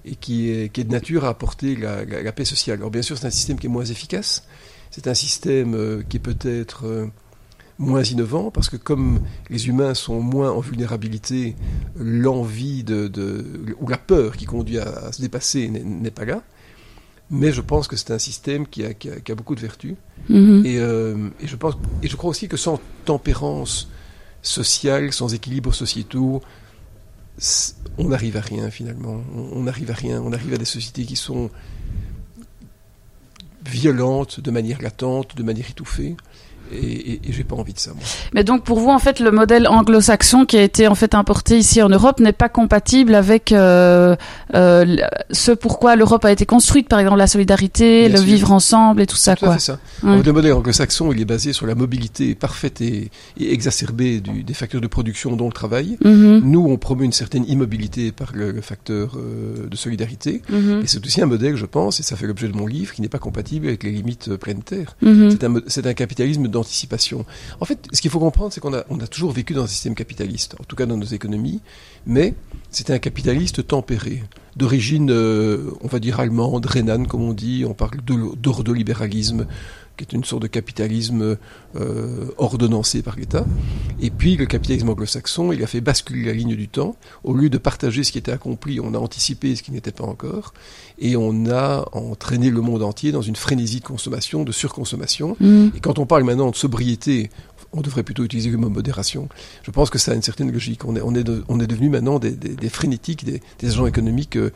[0.05, 2.77] et qui est, qui est de nature à apporter la, la- la paix sociale.
[2.77, 4.47] Alors bien sûr, c'est un système qui est moins efficace,
[4.91, 7.07] c'est un système euh, qui est peut-être euh,
[7.79, 11.55] moins innovant, parce que comme les humains sont moins en vulnérabilité,
[11.97, 16.43] l'envie de, de- ou la peur qui conduit à, à se dépasser n'est- pas là.
[17.31, 19.61] Mais je pense que c'est un système qui a, qui a- qui a beaucoup de
[19.61, 19.95] vertus.
[20.29, 20.63] Mhm.
[20.65, 23.89] Et, euh, et je pense, et je crois aussi que sans tempérance
[24.43, 26.43] sociale, sans équilibre sociétaux,
[27.97, 29.23] on n'arrive à rien finalement.
[29.33, 30.21] On n'arrive à rien.
[30.21, 31.49] On arrive à des sociétés qui sont
[33.65, 36.15] violentes de manière latente, de manière étouffée.
[36.73, 37.91] Et, et, et j'ai pas envie de ça.
[37.91, 38.03] Moi.
[38.33, 41.57] Mais donc pour vous, en fait, le modèle anglo-saxon qui a été en fait importé
[41.57, 44.15] ici en Europe n'est pas compatible avec euh,
[44.55, 44.95] euh,
[45.31, 48.25] ce pourquoi l'Europe a été construite, par exemple la solidarité, Bien le sûr.
[48.25, 49.59] vivre ensemble et tout ça, Tout quoi.
[49.59, 49.79] ça.
[50.03, 53.09] Alors, le modèle anglo-saxon, il est basé sur la mobilité parfaite et,
[53.39, 55.97] et exacerbée du- des facteurs de production dont le travail.
[56.03, 60.41] Mhm, Nous, on promeut une certaine immobilité par le, le facteur euh, de solidarité.
[60.49, 62.93] mhm, Et c'est aussi un modèle, je pense, et ça fait l'objet de mon livre,
[62.93, 64.95] qui n'est pas compatible avec les limites planétaires.
[65.01, 65.37] mhm.
[65.67, 66.47] C'est un, capitalisme
[67.59, 70.55] En fait, ce qu'il faut comprendre, c'est qu'on a, toujours vécu dans un système capitaliste,
[70.59, 71.61] en tout cas dans nos économies,
[72.05, 72.33] mais
[72.71, 74.23] c'était un capitaliste tempéré,
[74.55, 79.47] d'origine, euh, on va dire allemande, rhénane, comme on dit, on parle d'ordolibéralisme,
[79.97, 81.37] qui est une sorte de capitalisme
[81.75, 83.45] euh, ordonnancé par l'État.
[84.01, 86.95] Et puis le capitalisme anglo-saxon, il a fait basculer la ligne du temps.
[87.23, 90.03] Au lieu de partager ce qui était accompli, on a anticipé ce qui n'était pas
[90.05, 90.53] encore.
[90.99, 95.37] Et on a entraîné le monde entier dans une frénésie de consommation, de surconsommation.
[95.39, 95.71] Mhm.
[95.75, 97.29] Et quand on parle maintenant de sobriété,
[97.71, 99.29] on devrait plutôt utiliser le mot modération.
[99.63, 100.85] Je pense que ça a une certaine logique.
[100.85, 103.67] On est, on est, de- on est devenu maintenant des, des, des frénétiques, des, des
[103.67, 104.51] agents économiques, euh,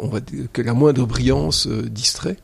[0.00, 0.20] on va
[0.52, 2.36] que la moindre brillance euh, distrait.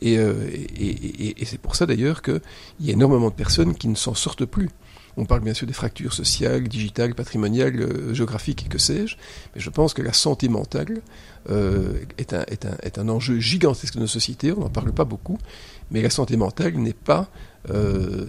[0.00, 2.40] Et, euh, et, et- et- et c'est pour ça d'ailleurs qu'il
[2.80, 4.68] y a énormément de personnes qui ne s'en sortent plus.
[5.16, 9.16] On parle bien sûr des fractures sociales, digitales, patrimoniales, euh, géographiques et que sais-je,
[9.54, 11.00] mais je pense que la santé mentale
[11.50, 14.92] euh, est, un, est, un, est un enjeu gigantesque de nos sociétés, on n'en parle
[14.92, 15.36] pas beaucoup,
[15.90, 17.28] mais la santé mentale n'est pas,
[17.70, 18.26] euh,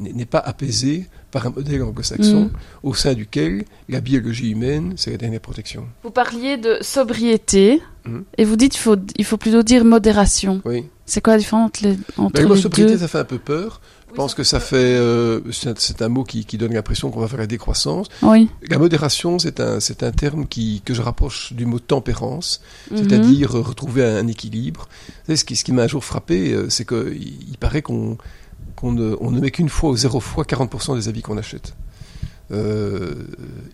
[0.00, 2.50] n'est pas apaisée par un modèle anglo-saxon Mm.
[2.82, 5.86] au sein duquel la biologie humaine, c'est la dernière protection.
[6.02, 8.24] Vous parliez de sobriété Mhm.
[8.38, 10.62] et vous dites il faut, il faut plutôt dire modération.
[10.64, 10.86] Oui.
[11.04, 13.80] C'est quoi la différence entre les, entre Ben, sobriété, deux ça fait un peu peur.
[14.06, 17.20] Je Oui, pense que ça fait, euh, c'est un, mot qui, qui donne l'impression qu'on
[17.20, 18.06] va faire la décroissance.
[18.22, 18.48] Oui.
[18.70, 22.96] La modération, c'est un, c'est un terme qui, que je rapproche du mot tempérance, Mhm.
[22.96, 24.88] c'est-à-dire euh, retrouver un, équilibre.
[25.08, 27.18] Vous savez, ce qui, ce qui m'a un jour frappé, euh, c'est qu'il
[27.50, 28.16] il paraît qu'on
[28.78, 31.74] qu'on ne, on ne met qu'une fois ou zéro fois 40% des habits qu'on achète.
[32.50, 33.14] Euh,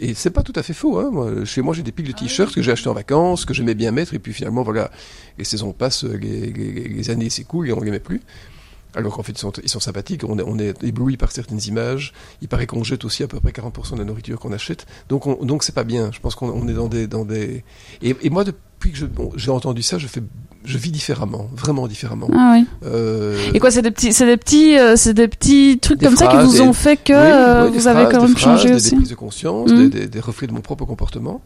[0.01, 0.99] et c'est pas tout à fait faux.
[0.99, 1.11] Hein.
[1.12, 3.75] Moi, chez moi, j'ai des piles de t-shirts que j'ai achetés en vacances, que j'aimais
[3.75, 4.90] bien mettre, et puis finalement, voilà,
[5.38, 8.21] les saisons passent, les, les- les années s'écoulent et on les met plus.
[8.96, 11.61] Alors qu'en fait, ils sont, ils sont sympathiques, on est, on est ébloui par certaines
[11.66, 12.12] images.
[12.42, 14.87] Il paraît qu'on jette aussi à peu près 40% de la nourriture qu'on achète.
[15.09, 16.11] Donc, on, donc c'est pas bien.
[16.12, 17.64] Je pense qu'on on est dans des, dans des.
[18.02, 20.22] Et, et moi, depuis que je- bon, j'ai entendu ça, je fais,
[20.64, 22.28] je vis différemment, vraiment différemment.
[22.33, 22.66] Ah oui.
[22.85, 26.07] Euh, Et quoi, c'est des petits, c'est des petits, euh, c'est des petits trucs Des
[26.07, 28.37] comme ça qui vous des- ont fait que oui, euh, oui, vous avez quand même
[28.37, 28.90] phrases, changé des, aussi.
[28.90, 31.42] Des prises de conscience, des, des- des reflets de mon propre comportement.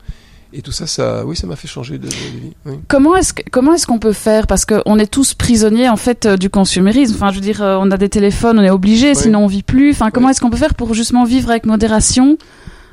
[0.53, 2.53] Et tout ça, ça, oui, ça m'a fait changer de, de vie.
[2.65, 2.75] Oui.
[2.89, 4.47] Comment est-ce que- comment est-ce qu'on peut faire?
[4.47, 7.15] Parce qu'on est tous prisonniers en fait euh, du consumérisme.
[7.17, 9.63] Enfin, je veux dire, euh, on a des téléphones, on est obligé, sinon on vit
[9.63, 9.91] plus.
[9.91, 10.31] Enfin, comment Oui.
[10.31, 12.39] est-ce qu'on peut faire pour justement vivre avec modération?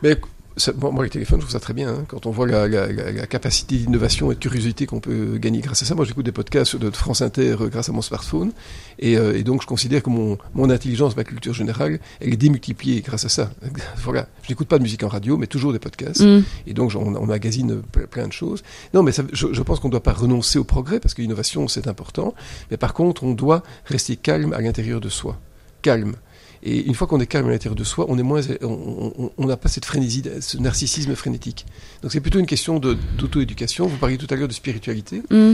[0.03, 0.17] Mais
[0.57, 1.89] ça- bon, moi, les téléphones, je trouve ça très bien.
[1.89, 2.05] hein.
[2.07, 5.59] Quand on voit la, la- la- la capacité d'innovation et de curiosité qu'on peut gagner
[5.59, 5.95] grâce à ça.
[5.95, 8.51] Moi, j'écoute des podcasts de, France Inter euh, grâce à mon smartphone.
[8.99, 12.37] Et, euh, et donc, je considère que mon, mon intelligence, ma culture générale, elle est
[12.37, 13.51] démultipliée grâce à ça.
[13.97, 14.27] voilà.
[14.43, 16.21] Je n'écoute pas de musique en radio, mais toujours des podcasts.
[16.21, 16.43] Mm.
[16.67, 18.63] Et donc, on, on magasine ple- plein de choses.
[18.93, 21.21] Non, mais ça, je, je pense qu'on ne doit pas renoncer au progrès, parce que
[21.21, 22.33] l'innovation, c'est important.
[22.71, 25.39] Mais par contre, on doit rester calme à l'intérieur de soi.
[25.81, 26.15] Calme.
[26.67, 29.31] Et une fois qu'on est calme à l'intérieur de soi, on est moins, on- on
[29.37, 31.65] on n'a pas cette frénésie, ce narcissisme frénétique.
[32.01, 33.85] Donc c'est plutôt une question d'auto-éducation.
[33.87, 35.21] Vous parliez tout à l'heure de spiritualité.
[35.29, 35.53] Mm.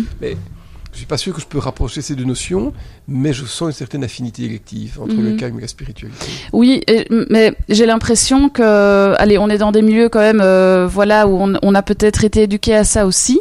[0.94, 2.74] Je suis pas sûr que je peux rapprocher ces deux notions,
[3.08, 5.38] mais je sens une certaine affinité élective entre le Mhm.
[5.38, 6.26] calme et la spiritualité.
[6.52, 10.88] Oui, et- mais j'ai l'impression que, allez, on est dans des milieux quand même, euh,
[10.92, 13.40] voilà, où on, on a peut-être été éduqué à ça aussi.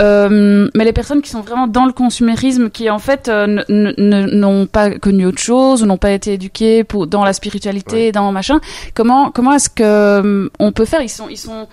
[0.00, 4.66] Euh, mais les personnes qui sont vraiment dans le consumérisme, qui en fait euh, n'ont
[4.66, 8.12] pas connu autre chose, ou n'ont pas été éduqués pour, dans la spiritualité, Ouais.
[8.12, 8.60] dans machin,
[8.94, 11.02] comment comment est-ce que euh, on peut faire?
[11.02, 11.66] Ils sont ils sont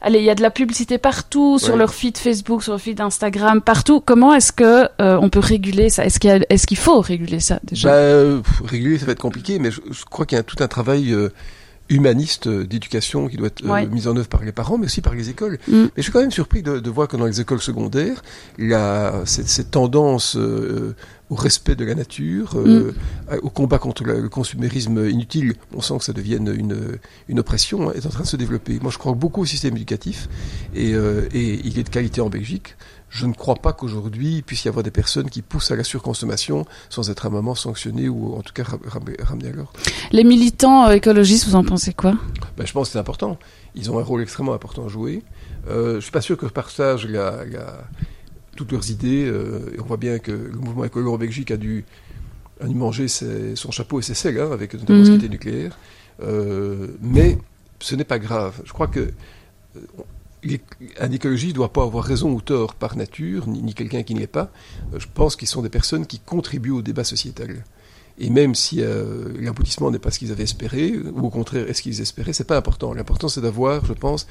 [0.00, 1.78] Allez, il y a de la publicité partout, sur Ouais.
[1.80, 4.00] leur feed Facebook, sur leur feed Instagram, partout.
[4.00, 6.04] Comment est-ce que euh, on peut réguler ça?
[6.04, 7.88] Est-ce qu'il est-ce qu'il faut réguler ça déjà?
[7.88, 10.56] Bah, euh, réguler, ça va être compliqué, mais je, je crois qu'il y a tout
[10.60, 11.30] un travail euh,
[11.90, 13.86] humaniste euh, d'éducation qui doit être euh, Ouais.
[13.86, 15.58] mis en œuvre par les parents, mais aussi par les écoles.
[15.68, 15.72] Mm.
[15.84, 18.22] Mais je suis quand même surpris de, de voir que dans les écoles secondaires,
[18.58, 20.94] la, cette, cette tendance euh,
[21.30, 22.92] au respect de la nature, euh,
[23.42, 27.90] au combat contre le, le consumérisme inutile, on sent que ça devienne une, une oppression,
[27.90, 28.78] hein, est en train de se développer.
[28.80, 30.28] Moi, je crois beaucoup au système éducatif
[30.74, 32.76] et, euh, et il est de qualité en Belgique.
[33.10, 35.84] Je ne crois pas qu'aujourd'hui il puisse y avoir des personnes qui poussent à la
[35.84, 39.52] surconsommation sans être à un moment sanctionnées ou en tout cas ra- ra- ramenées à
[39.52, 39.72] l'ordre.
[40.12, 42.14] Les militants euh, écologistes, vous en pensez quoi?
[42.56, 43.38] Ben, je pense que c'est important.
[43.74, 45.22] Ils ont un rôle extrêmement important à jouer.
[45.68, 47.84] Euh, je suis pas sûr que je partage la, la-
[48.56, 49.24] toutes leurs idées.
[49.26, 51.84] euh, et on voit bien que le mouvement écolo en Belgique a dû,
[52.60, 55.18] a dû manger ses- son chapeau et ses selles, hein, avec notamment ce Mhm.
[55.18, 55.78] qui était nucléaire.
[56.22, 57.38] Euh, mais
[57.80, 58.60] ce n'est pas grave.
[58.64, 59.12] Je crois que
[61.00, 64.14] un écologiste ne doit pas avoir raison ou tort par nature, ni, ni quelqu'un qui
[64.14, 64.50] ne l'est pas.
[64.94, 67.64] Euh, je pense qu'ils sont des personnes qui contribuent au débat sociétal.
[68.20, 71.82] Et même si euh, l'aboutissement n'est pas ce qu'ils avaient espéré, ou au contraire est-ce
[71.82, 72.92] qu'ils espéraient, c'est pas important.
[72.92, 74.26] L'important c'est d'avoir, je pense,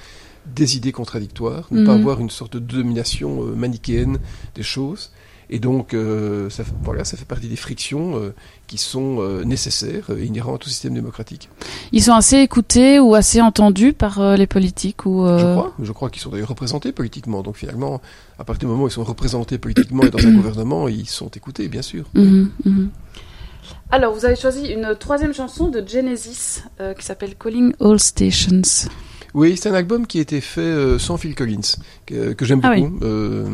[0.45, 1.99] des idées contradictoires, ne pas Mhm.
[1.99, 4.19] avoir une sorte de domination euh, manichéenne
[4.55, 5.11] des choses.
[5.49, 8.33] Et donc, euh, ça, fait- voilà, ça fait partie des frictions euh,
[8.67, 11.49] qui sont euh, nécessaires, euh, inhérentes au système démocratique.
[11.93, 15.91] Ils sont assez écoutés ou assez entendus par euh, les politiques ou Je crois, je
[15.93, 17.43] crois qu'ils sont d'ailleurs représentés politiquement.
[17.43, 18.01] Donc finalement,
[18.37, 21.29] à partir du moment où ils sont représentés politiquement et dans un gouvernement, ils sont
[21.29, 22.05] écoutés, bien sûr.
[22.13, 22.89] mhm, mhm.
[23.89, 28.61] Alors, vous avez choisi une troisième chanson de Genesis euh, qui s'appelle Calling All Stations.
[29.33, 31.75] Oui, c'est un album qui a été fait euh, sans Phil Collins,
[32.05, 32.81] que, que j'aime Ah oui.
[32.81, 33.05] beaucoup.
[33.05, 33.45] Euh,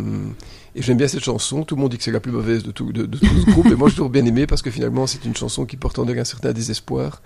[0.76, 1.64] et j'aime bien cette chanson.
[1.64, 3.68] Tout le monde dit que c'est la plus mauvaise de tout, de, tout ce groupe.
[3.68, 6.08] Et moi, j'ai toujours bien aimé parce que finalement, c'est une chanson qui porte en
[6.08, 7.22] elle un certain désespoir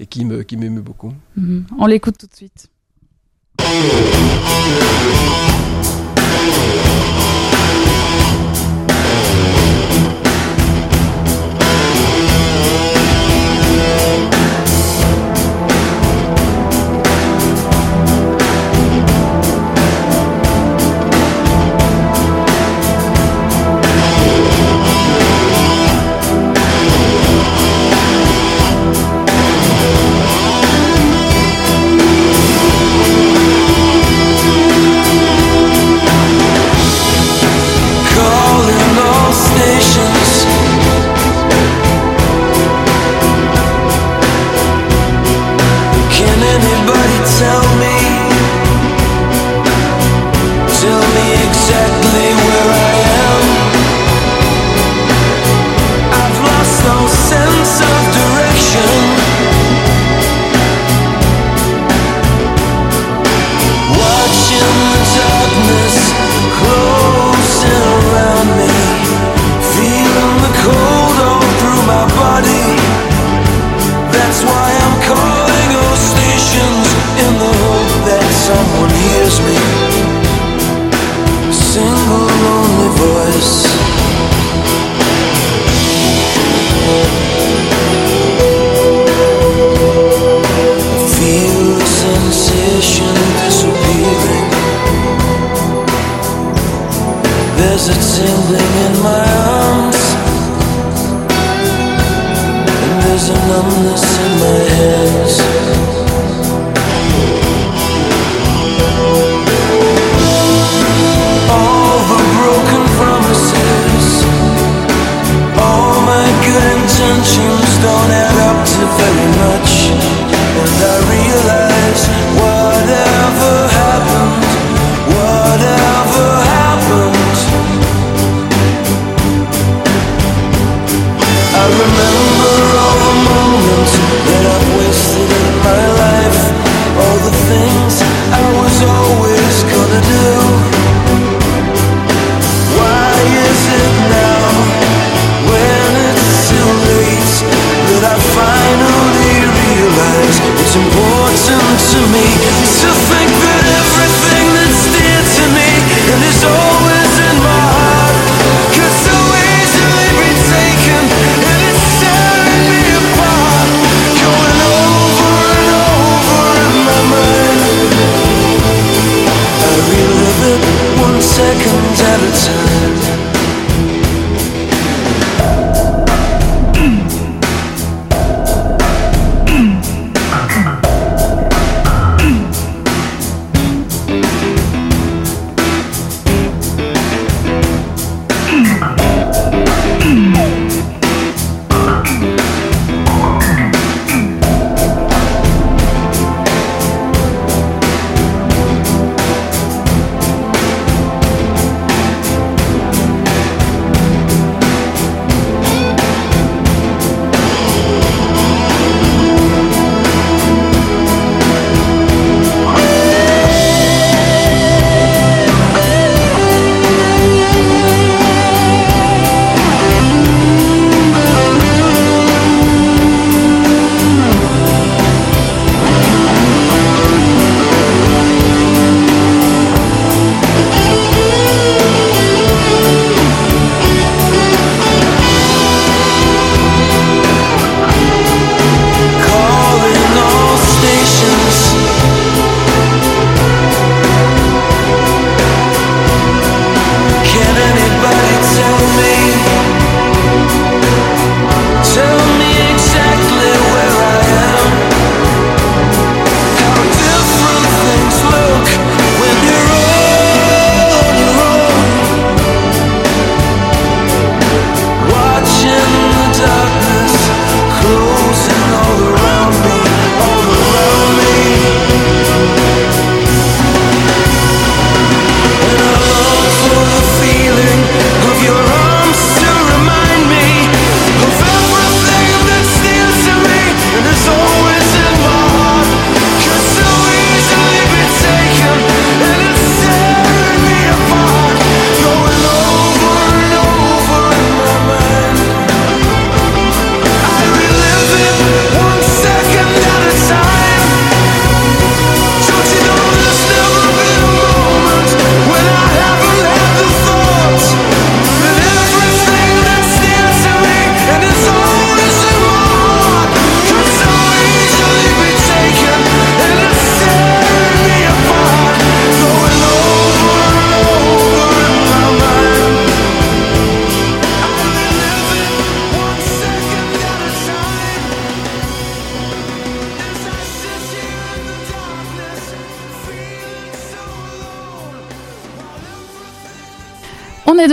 [0.00, 1.12] et qui me, qui beaucoup.
[1.36, 1.66] Mhm.
[1.78, 2.68] On l'écoute tout de suite.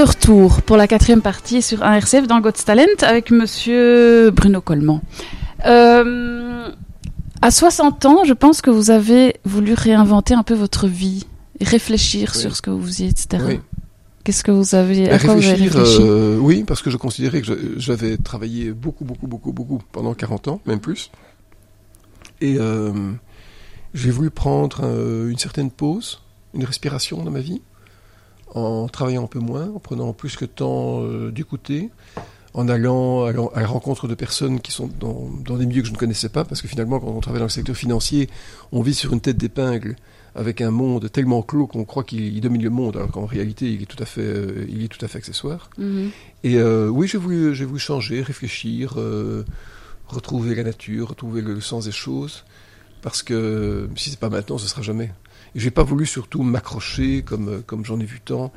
[0.05, 5.01] Retour pour la quatrième partie sur un RCF dans God's Talent avec monsieur Bruno Coleman.
[5.65, 6.69] Euh,
[7.41, 11.25] à 60 ans, je pense que vous avez voulu réinventer un peu votre vie
[11.59, 12.41] et réfléchir Oui.
[12.41, 13.43] sur ce que vous faisiez, etc.
[13.47, 13.59] Oui.
[14.23, 17.41] Qu'est-ce que vous avez, à quoi vous avez réfléchi euh, oui, parce que je considérais
[17.41, 21.11] que j'avais travaillé beaucoup, beaucoup, beaucoup, beaucoup pendant 40 ans, même plus.
[22.41, 22.91] Et euh,
[23.93, 24.83] j'ai voulu prendre
[25.29, 26.21] une certaine pause,
[26.55, 27.61] une respiration dans ma vie,
[28.55, 31.91] en travaillant un peu moins, en prenant plus que temps euh, d'écouter,
[32.55, 35.87] en allant, allant à la rencontre de personnes qui sont dans, dans des milieux que
[35.87, 38.29] je ne connaissais pas, parce que finalement, quand on travaille dans le secteur financier,
[38.71, 39.95] on vit sur une tête d'épingle
[40.35, 43.71] avec un monde tellement clos qu'on croit qu'il il domine le monde, alors qu'en réalité,
[43.71, 45.69] il est tout à fait, euh, il est tout à fait accessoire.
[45.77, 46.11] Mhm.
[46.43, 49.45] Et euh, oui, j'ai voulu, j'ai voulu changer, réfléchir, euh,
[50.07, 52.43] retrouver la nature, retrouver le, sens des choses,
[53.01, 55.11] parce que si c'est pas maintenant, ce sera jamais.
[55.55, 58.51] J'ai pas voulu surtout m'accrocher, comme, comme j'en ai vu tant,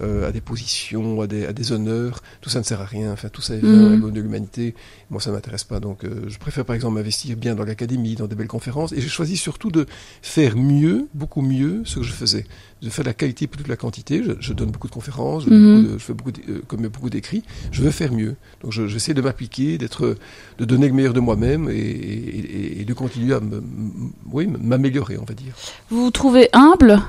[0.00, 2.20] euh, à des positions, à des, à des honneurs.
[2.40, 3.12] Tout ça ne sert à rien.
[3.12, 3.92] Enfin, tout ça est vain, Mhm.
[3.92, 4.74] à l'aune de l'humanité.
[5.10, 5.80] Moi, ça m'intéresse pas.
[5.80, 8.92] Donc, euh, je préfère par exemple m'investir bien dans l'académie, dans des belles conférences.
[8.92, 9.86] Et j'ai choisi surtout de
[10.22, 12.46] faire mieux, beaucoup mieux, ce que je faisais.
[12.82, 14.22] De faire la qualité plutôt que la quantité.
[14.24, 15.74] Je, je donne beaucoup de conférences, je, Mhm.
[15.82, 17.42] beaucoup de- je fais beaucoup, d- euh, comme beaucoup d'écrits.
[17.70, 18.34] Je veux faire mieux.
[18.62, 20.16] Donc, je- j'essaie de m'appliquer, d'être,
[20.58, 24.46] de donner le meilleur de moi-même et, et- et de continuer à me, m- oui,
[24.46, 25.54] m'améliorer, on va dire.
[25.90, 27.00] Vous vous trouvez humble?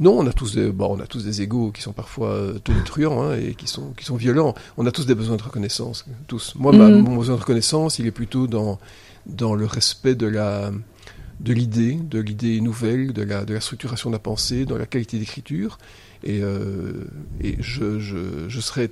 [0.00, 2.58] Non, on a tous des, bon, on a tous des égaux qui sont parfois euh,
[2.60, 4.54] tonitruants hein, et qui sont, qui sont violents.
[4.76, 6.54] On a tous des besoins de reconnaissance, tous.
[6.56, 7.02] Moi, Mhm.
[7.02, 8.78] mon besoin de reconnaissance, il est plutôt dans,
[9.26, 10.70] dans le respect de la,
[11.40, 14.86] de l'idée, de l'idée nouvelle, de la, de la structuration de la pensée, dans la
[14.86, 15.78] qualité d'écriture.
[16.22, 17.04] Et, euh,
[17.40, 18.90] et je, je, je serais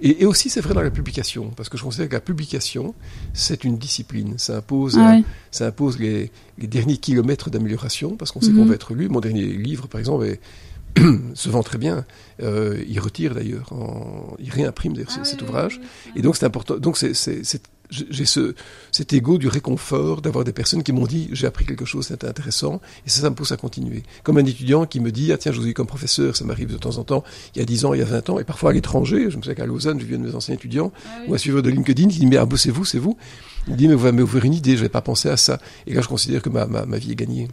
[0.00, 2.94] et, et aussi, c'est vrai dans la publication, parce que je considère que la publication,
[3.32, 4.34] c'est une discipline.
[4.38, 5.24] Ça impose, Ah euh, oui.
[5.50, 8.56] ça impose les, les derniers kilomètres d'amélioration, parce qu'on sait Mhm.
[8.58, 9.08] qu'on va être lu.
[9.08, 10.40] Mon dernier livre, par exemple, est-
[11.34, 12.06] se vend très bien.
[12.42, 13.70] Euh, il retire d'ailleurs,
[14.38, 15.78] il réimprime d'ailleurs Ah ce- cet ouvrage.
[16.16, 16.78] Et donc c'est important.
[16.78, 17.12] Donc c'est-
[17.90, 18.54] j'ai ce,
[18.92, 22.26] cet ego du réconfort d'avoir des personnes qui m'ont dit j'ai appris quelque chose, c'était
[22.26, 24.02] intéressant, et ça, ça me pousse à continuer.
[24.22, 26.44] Comme un étudiant qui me dit ah tiens je vous ai eu comme professeur, ça
[26.44, 27.24] m'arrive de temps en temps,
[27.54, 29.30] il y a 10 ans, il y a 20 ans, et parfois à l'étranger.
[29.30, 30.92] Je me souviens qu'à Lausanne, je viens de mes anciens étudiants
[31.28, 33.16] ou un suiveur de LinkedIn qui dit mais ah, c'est vous, c'est vous.
[33.68, 35.58] Il dit mais vous m'avez ouvert une idée, je n'avais pas pensé à ça.
[35.86, 37.48] Et là je considère que ma, ma, ma vie est gagnée.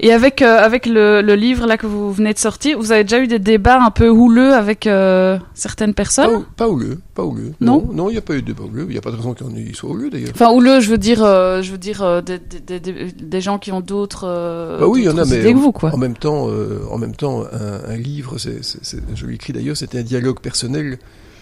[0.00, 3.02] Et avec euh, avec le, le livre là que vous venez de sortir, vous avez
[3.04, 7.00] déjà eu des débats un peu houleux avec euh, certaines Pas, personnes pas au lieu,
[7.14, 7.52] pas lieu.
[7.60, 7.88] Non?
[7.92, 8.84] Non, il n'y a pas eu de débat lieu.
[8.88, 10.30] Il n'y a pas de raison qu'il soit au lieu d'ailleurs.
[10.34, 13.72] Enfin houleux, je veux dire, euh, je veux dire des, des, des, des gens qui
[13.72, 14.26] ont d'autres
[14.78, 15.92] Bah oui, il y en a, mais que vous quoi.
[15.92, 16.48] En même temps,
[16.90, 18.60] en même temps, un, un livre, c'est-
[19.14, 20.98] je l'écris d'ailleurs, c'était un dialogue personnel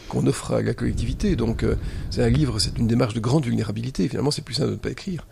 [0.09, 1.37] qu'on offre à la collectivité.
[1.37, 1.77] Donc, euh,
[2.11, 4.09] c'est un livre, c'est une démarche de grande vulnérabilité.
[4.09, 5.27] Finalement, c'est plus simple de ne pas écrire.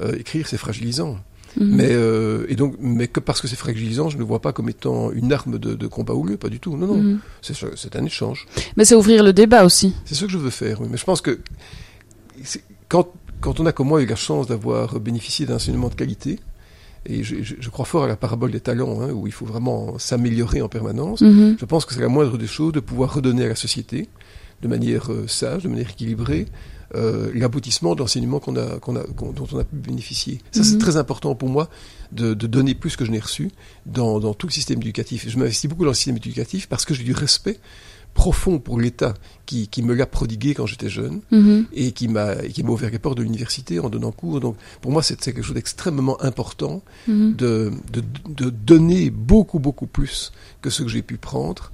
[0.00, 1.18] Euh, écrire, c'est fragilisant.
[1.58, 1.74] Mhm.
[1.76, 4.52] Mais euh, et donc, mais que parce que c'est fragilisant, je ne le vois pas
[4.52, 6.76] comme étant une arme de, de combat au lieu, pas du tout.
[6.78, 7.18] Non, non, Mhm.
[7.42, 8.46] c'est, un échange.
[8.76, 9.94] Mais c'est ouvrir le débat aussi.
[10.06, 10.80] C'est ce que je veux faire.
[10.80, 10.88] oui.
[10.90, 11.40] Mais je pense que
[12.88, 13.08] quand,
[13.40, 16.40] quand on a comme moi eu la chance d'avoir bénéficié d'un enseignement de qualité,
[17.06, 19.46] et je, je- je crois fort à la parabole des talents, hein, où il faut
[19.46, 21.56] vraiment s'améliorer en permanence, Mhm.
[21.58, 24.08] je pense que c'est la moindre des choses de pouvoir redonner à la société,
[24.62, 26.46] de manière euh, sage, de manière équilibrée,
[26.94, 30.40] euh, l'aboutissement d'enseignements qu'on a, qu'on a, dont on a pu bénéficier.
[30.52, 30.78] Ça, c'est Mhm.
[30.80, 31.68] très important pour moi
[32.12, 33.50] de, de donner plus que je n'ai reçu
[33.86, 35.26] dans, dans tout le système éducatif.
[35.28, 37.58] Je m'investis beaucoup dans le système éducatif parce que j'ai du respect
[38.14, 39.14] profond pour l'État
[39.46, 41.66] qui, qui me l'a prodigué quand j'étais jeune Mhm.
[41.72, 44.40] et qui m'a qui m'a ouvert les portes de l'université en donnant cours.
[44.40, 47.34] Donc pour moi, c'est quelque chose d'extrêmement important Mhm.
[47.36, 51.70] de, de, de donner beaucoup, beaucoup plus que ce que j'ai pu prendre.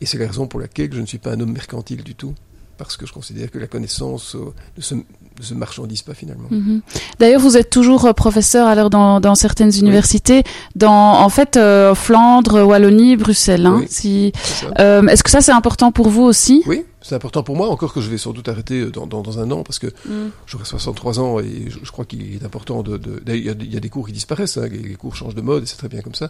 [0.00, 2.34] Et c'est la raison pour laquelle je ne suis pas un homme mercantile du tout.
[2.76, 4.94] Parce que je considère que la connaissance euh, ne se,
[5.42, 6.48] se marchandise pas finalement.
[6.50, 6.80] Mhm.
[7.18, 10.42] D'ailleurs, vous êtes toujours euh, professeur alors dans, dans certaines universités,
[10.76, 13.66] dans en fait euh, Flandre, Wallonie, Bruxelles.
[13.66, 13.86] Hein, Oui.
[13.88, 14.32] si,
[14.78, 16.62] euh, Est-ce que ça c'est important pour vous aussi?
[16.66, 19.38] Oui, c'est important pour moi, encore que je vais sans doute arrêter dans, dans, dans
[19.38, 19.86] un an, parce que
[20.46, 22.96] j'aurai 63 ans et je, je crois qu'il est important de...
[22.96, 24.78] de- d'ailleurs, il, y a, des- il y a des cours qui disparaissent, hein, les,
[24.78, 26.28] les cours changent de mode et c'est très bien comme ça.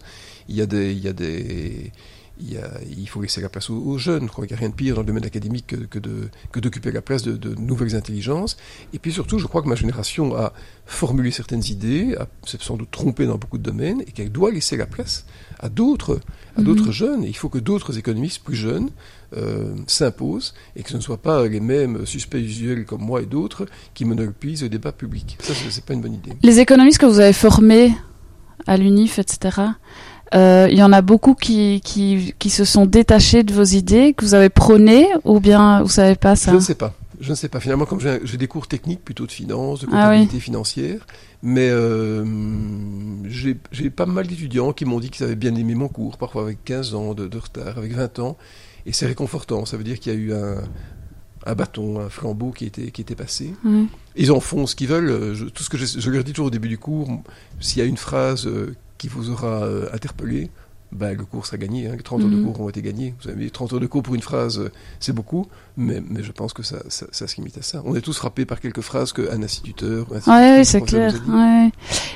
[0.48, 0.92] Il y a des...
[0.92, 1.92] Il y a des
[2.40, 4.24] il, y a, il faut laisser la place aux, aux jeunes.
[4.26, 6.28] Je crois qu'il n'y a rien de pire dans le domaine académique que, que de-
[6.52, 8.56] que d'occuper la place de, de nouvelles intelligences.
[8.92, 10.52] Et puis surtout, je crois que ma génération a
[10.86, 14.50] formulé certaines idées, a s'est sans doute trompé dans beaucoup de domaines, et qu'elle doit
[14.50, 15.26] laisser la place
[15.60, 16.20] à d'autres,
[16.56, 16.66] à Mhm.
[16.66, 17.24] d'autres jeunes.
[17.24, 18.90] Et il faut que d'autres économistes plus jeunes
[19.36, 23.26] euh, s'imposent et que ce ne soient pas les mêmes suspects usuels comme moi et
[23.26, 25.36] d'autres qui monopolisent le débat public.
[25.40, 26.32] Ça, c'est c'est pas une bonne idée.
[26.42, 27.92] Les économistes que vous avez formés
[28.66, 29.60] à l'UNIF, etc.
[30.34, 34.14] euh, Il y en a beaucoup qui, qui, qui se sont détachés de vos idées,
[34.14, 36.94] que vous avez prônées, ou bien vous savez pas ça Je ne sais pas.
[37.20, 37.58] Je ne sais pas.
[37.58, 40.18] Finalement, comme j'ai j'ai des cours techniques plutôt de finance, de Ah oui.
[40.18, 41.04] comptabilité financière,
[41.42, 42.24] mais euh,
[43.24, 46.42] j'ai j'ai pas mal d'étudiants qui m'ont dit qu'ils avaient bien aimé mon cours, parfois
[46.42, 48.36] avec 15 ans de, de retard, avec 20 ans.
[48.86, 49.64] Et c'est réconfortant.
[49.66, 50.62] Ça veut dire qu'il y a eu un,
[51.44, 53.52] un bâton, un flambeau qui était, qui était passé.
[54.16, 55.34] Ils en font ce qu'ils veulent.
[55.34, 57.08] Je, tout ce que je, je leur dis toujours au début du cours,
[57.60, 60.50] s'il y a une phrase euh, qui vous aura euh, interpellé,
[60.92, 61.86] ben, le cours sera gagné.
[61.88, 61.96] Hein.
[62.02, 62.44] 30 heures de Mhm.
[62.52, 63.14] cours ont été gagnés.
[63.20, 64.70] Vous savez, 30 heures de cours pour une phrase, euh,
[65.00, 67.82] c'est beaucoup, mais, mais je pense que ça, ça, ça se limite à ça.
[67.84, 71.12] On est tous frappés par quelques phrases qu'un instituteur, un c'est clair.
[71.28, 71.70] Ouais.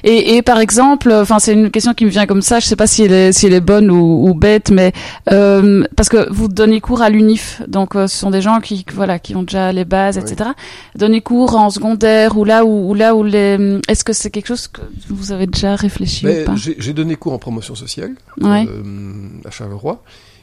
[0.05, 2.61] Et, et par exemple, enfin c'est une question qui me vient comme ça.
[2.61, 4.93] Je sais pas si elle est, si elle est bonne ou, ou bête, mais
[5.31, 8.85] euh, parce que vous donnez cours à l'UNIF, donc euh, ce sont des gens qui
[8.95, 10.25] voilà qui ont déjà les bases, Oui.
[10.33, 10.51] etc.
[10.97, 13.79] Donnez cours en secondaire ou là où, ou là où les.
[13.89, 16.57] Est-ce que c'est quelque chose que vous avez déjà réfléchi Mais ou pas?
[16.57, 18.62] j'ai j'ai donné cours en promotion sociale Ouais.
[18.69, 20.03] Euh, à Charleroi.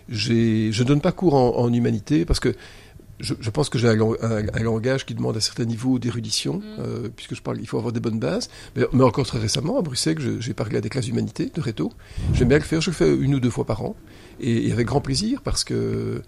[0.10, 2.56] Je donne pas cours en, en humanité parce que
[3.20, 6.00] je, je pense que j'ai un, lang- un- un langage qui demande un certain niveau
[6.00, 8.50] d'érudition, euh, puisque je parle, il faut avoir des bonnes bases.
[8.76, 11.92] Mais, mais encore très récemment, à Bruxelles, j'ai parlé à des classes d'humanité de Réto.
[12.34, 13.96] J'aime bien le faire, je le fais une ou deux fois par an,
[14.40, 16.22] et, et avec grand plaisir parce que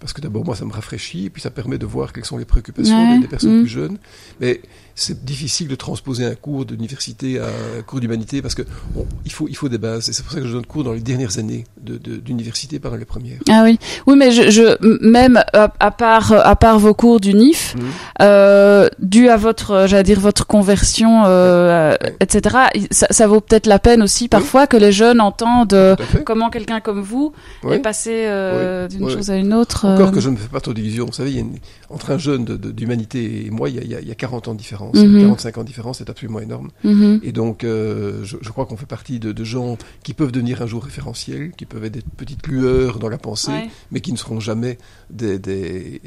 [0.00, 2.38] parce que d'abord moi ça me rafraîchit, et puis ça permet de voir quelles sont
[2.38, 3.60] les préoccupations Ouais, des, des personnes mm.
[3.62, 3.98] plus jeunes.
[4.40, 4.60] Mais
[4.94, 7.44] c'est difficile de transposer un cours d'université à
[7.78, 8.62] un cours d'humanité parce que
[8.94, 10.84] bon, il faut il faut des bases, et c'est pour ça que je donne cours
[10.84, 13.38] dans les dernières années de- de- d'université par les premières.
[13.48, 14.76] Ah oui, oui, mais je,
[15.06, 17.82] même à, à part à part vos cours du NIF, Mhm.
[18.22, 22.16] euh, dû à votre, j'allais dire votre conversion, euh, Ouais.
[22.20, 22.56] etc.
[22.90, 26.80] Ça, ça vaut peut-être la peine aussi parfois que les jeunes entendent euh, comment quelqu'un
[26.80, 27.32] comme vous
[27.62, 27.76] Oui.
[27.76, 29.86] est passé euh, d'une chose à une autre.
[29.94, 30.10] Encore euh.
[30.12, 31.06] que je ne fais pas trop de division.
[31.06, 31.58] Vous savez, il y a une-
[31.90, 34.14] entre un jeune d'humanité et moi, il y, a, il y a- il y a
[34.14, 34.94] 40 ans de différence.
[34.96, 35.20] Mhm.
[35.22, 36.68] 45 ans de différence, c'est absolument énorme.
[36.84, 37.20] Mhm.
[37.22, 40.62] Et donc, euh, je, je crois qu'on fait partie de, de gens qui peuvent devenir
[40.62, 43.68] un jour référentiels, qui peuvent être des petites lueurs dans la pensée, Ouais.
[43.90, 44.78] mais qui ne seront jamais
[45.10, 46.00] des, des,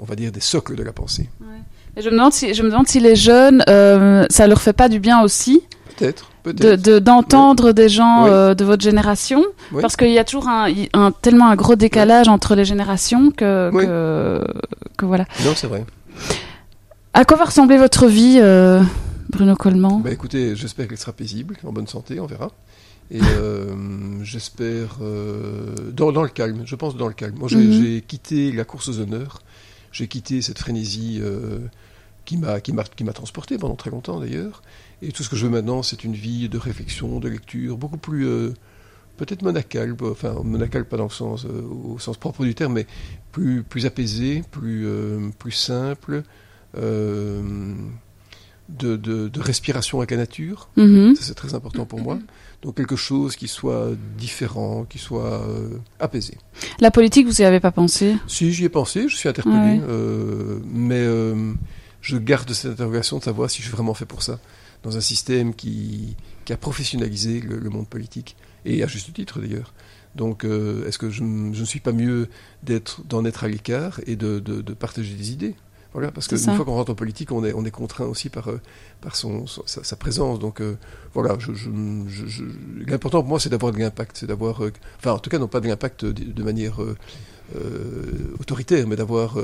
[0.00, 1.28] on va dire, des socles de la pensée.
[1.96, 4.72] Et je me demande si je me demande si les jeunes, euh, ça leur fait
[4.72, 5.62] pas du bien aussi
[5.98, 8.30] Peut-être, de- d'entendre des gens Oui.
[8.32, 9.82] euh, de votre génération, Oui.
[9.82, 13.70] parce qu'il y a toujours un, un tellement un gros décalage entre les générations que
[13.72, 13.84] Oui.
[13.84, 14.44] que,
[14.96, 15.24] que voilà.
[15.44, 15.84] Non, c'est vrai.
[17.14, 18.80] À quoi va ressembler votre vie, euh,
[19.30, 20.00] Bruno Coleman?
[20.02, 22.50] Bah, écoutez, j'espère qu'elle sera paisible, en bonne santé, on verra.
[23.10, 23.74] Et euh,
[24.22, 24.98] j'espère
[25.92, 27.34] dans, dans le calme, je pense dans le calme.
[27.38, 28.00] Moi, j'ai Mhm.
[28.02, 29.40] quitté la course aux honneurs,
[29.92, 31.20] j'ai quitté cette frénésie
[32.24, 34.62] qui m'a transporté pendant très longtemps d'ailleurs.
[35.02, 37.98] Et tout ce que je veux maintenant, c'est une vie de réflexion, de lecture, beaucoup
[37.98, 38.52] plus euh,
[39.16, 42.86] peut-être monacale, enfin monacale pas dans le sens euh, au sens propre du terme, mais
[43.32, 46.22] plus plus apaisée, plus euh, plus simple.
[48.68, 52.18] De, de, de respiration avec la nature, ça c'est très important pour moi.
[52.60, 56.36] Donc quelque chose qui soit différent, qui soit euh, apaisé.
[56.78, 58.16] La politique, vous y avez pas pensé?
[58.26, 59.80] Si j'y ai pensé, je suis interpellé, Ouais.
[59.88, 61.54] euh, mais euh,
[62.02, 64.38] je garde cette interrogation de savoir si je suis vraiment fait pour ça,
[64.82, 69.40] dans un système qui, qui a professionnalisé le, le monde politique, et à juste titre
[69.40, 69.72] d'ailleurs.
[70.16, 72.28] Donc euh, est-ce que je, ne suis pas mieux
[72.62, 75.54] d'être d'en être à l'écart et de, de, de partager des idées?
[75.94, 78.48] Voilà, parce qu'une fois qu'on rentre en politique, on est, on est contraint aussi par,
[78.50, 78.60] euh,
[79.00, 80.38] par son, son- sa, sa présence.
[80.38, 80.76] Donc euh,
[81.14, 81.70] voilà, je, je,
[82.08, 82.44] je- je-
[82.86, 84.16] l'important pour moi, c'est d'avoir de l'impact.
[84.18, 86.94] C'est d'avoir, euh, enfin, en tout cas, non pas de l'impact de, de manière euh,
[88.38, 89.38] autoritaire, mais d'avoir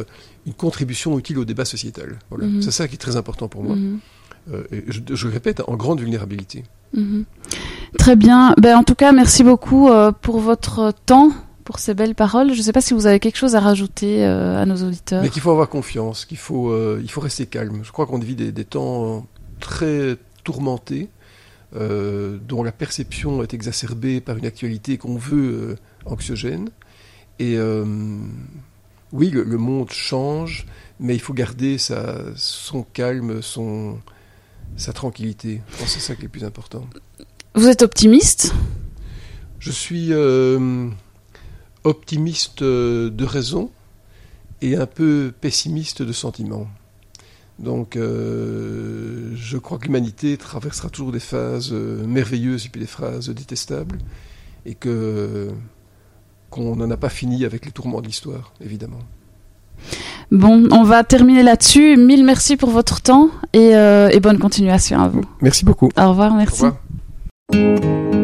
[0.46, 2.18] une contribution utile au débat sociétal.
[2.30, 2.46] Voilà.
[2.46, 2.62] Mhm.
[2.62, 3.76] C'est ça qui est très important pour moi.
[3.76, 4.00] Mhm.
[4.48, 6.64] Je, je le répète, en grande vulnérabilité.
[6.94, 7.24] Mhm.
[7.98, 8.54] Très bien.
[8.60, 11.30] Ben, en tout cas, merci beaucoup euh, pour votre temps,
[11.64, 12.52] pour ces belles paroles.
[12.52, 15.22] Je ne sais pas si vous avez quelque chose à rajouter euh, à nos auditeurs.
[15.22, 17.80] Mais qu'il faut avoir confiance, qu'il faut, euh, il faut rester calme.
[17.82, 19.26] Je crois qu'on vit des, des temps
[19.60, 21.08] très tourmentés,
[21.76, 25.76] euh, dont la perception est exacerbée par une actualité qu'on veut euh,
[26.06, 26.68] anxiogène.
[27.38, 27.84] Et euh,
[29.12, 30.66] oui, le, le monde change,
[31.00, 33.98] mais il faut garder sa, son calme, son,
[34.76, 35.62] sa tranquillité.
[35.70, 36.86] Je pense que c'est ça qui est le plus important.
[37.54, 38.52] Vous êtes optimiste?
[39.58, 40.88] Je suis euh,
[41.84, 43.70] optimiste euh, de raison
[44.60, 46.66] et un peu pessimiste de sentiment.
[47.58, 53.28] Donc, euh, je crois que l'humanité traversera toujours des phases merveilleuses et puis des phases
[53.28, 53.98] détestables,
[54.66, 55.50] et que
[56.50, 59.00] qu'on n'en a pas fini avec les tourments de l'histoire, évidemment.
[60.30, 61.96] Bon, on va terminer là-dessus.
[61.96, 65.22] Mille merci pour votre temps et, euh, et bonne continuation à vous.
[65.40, 65.90] Merci beaucoup.
[65.96, 66.64] Au revoir, Au merci.
[67.52, 68.23] revoir.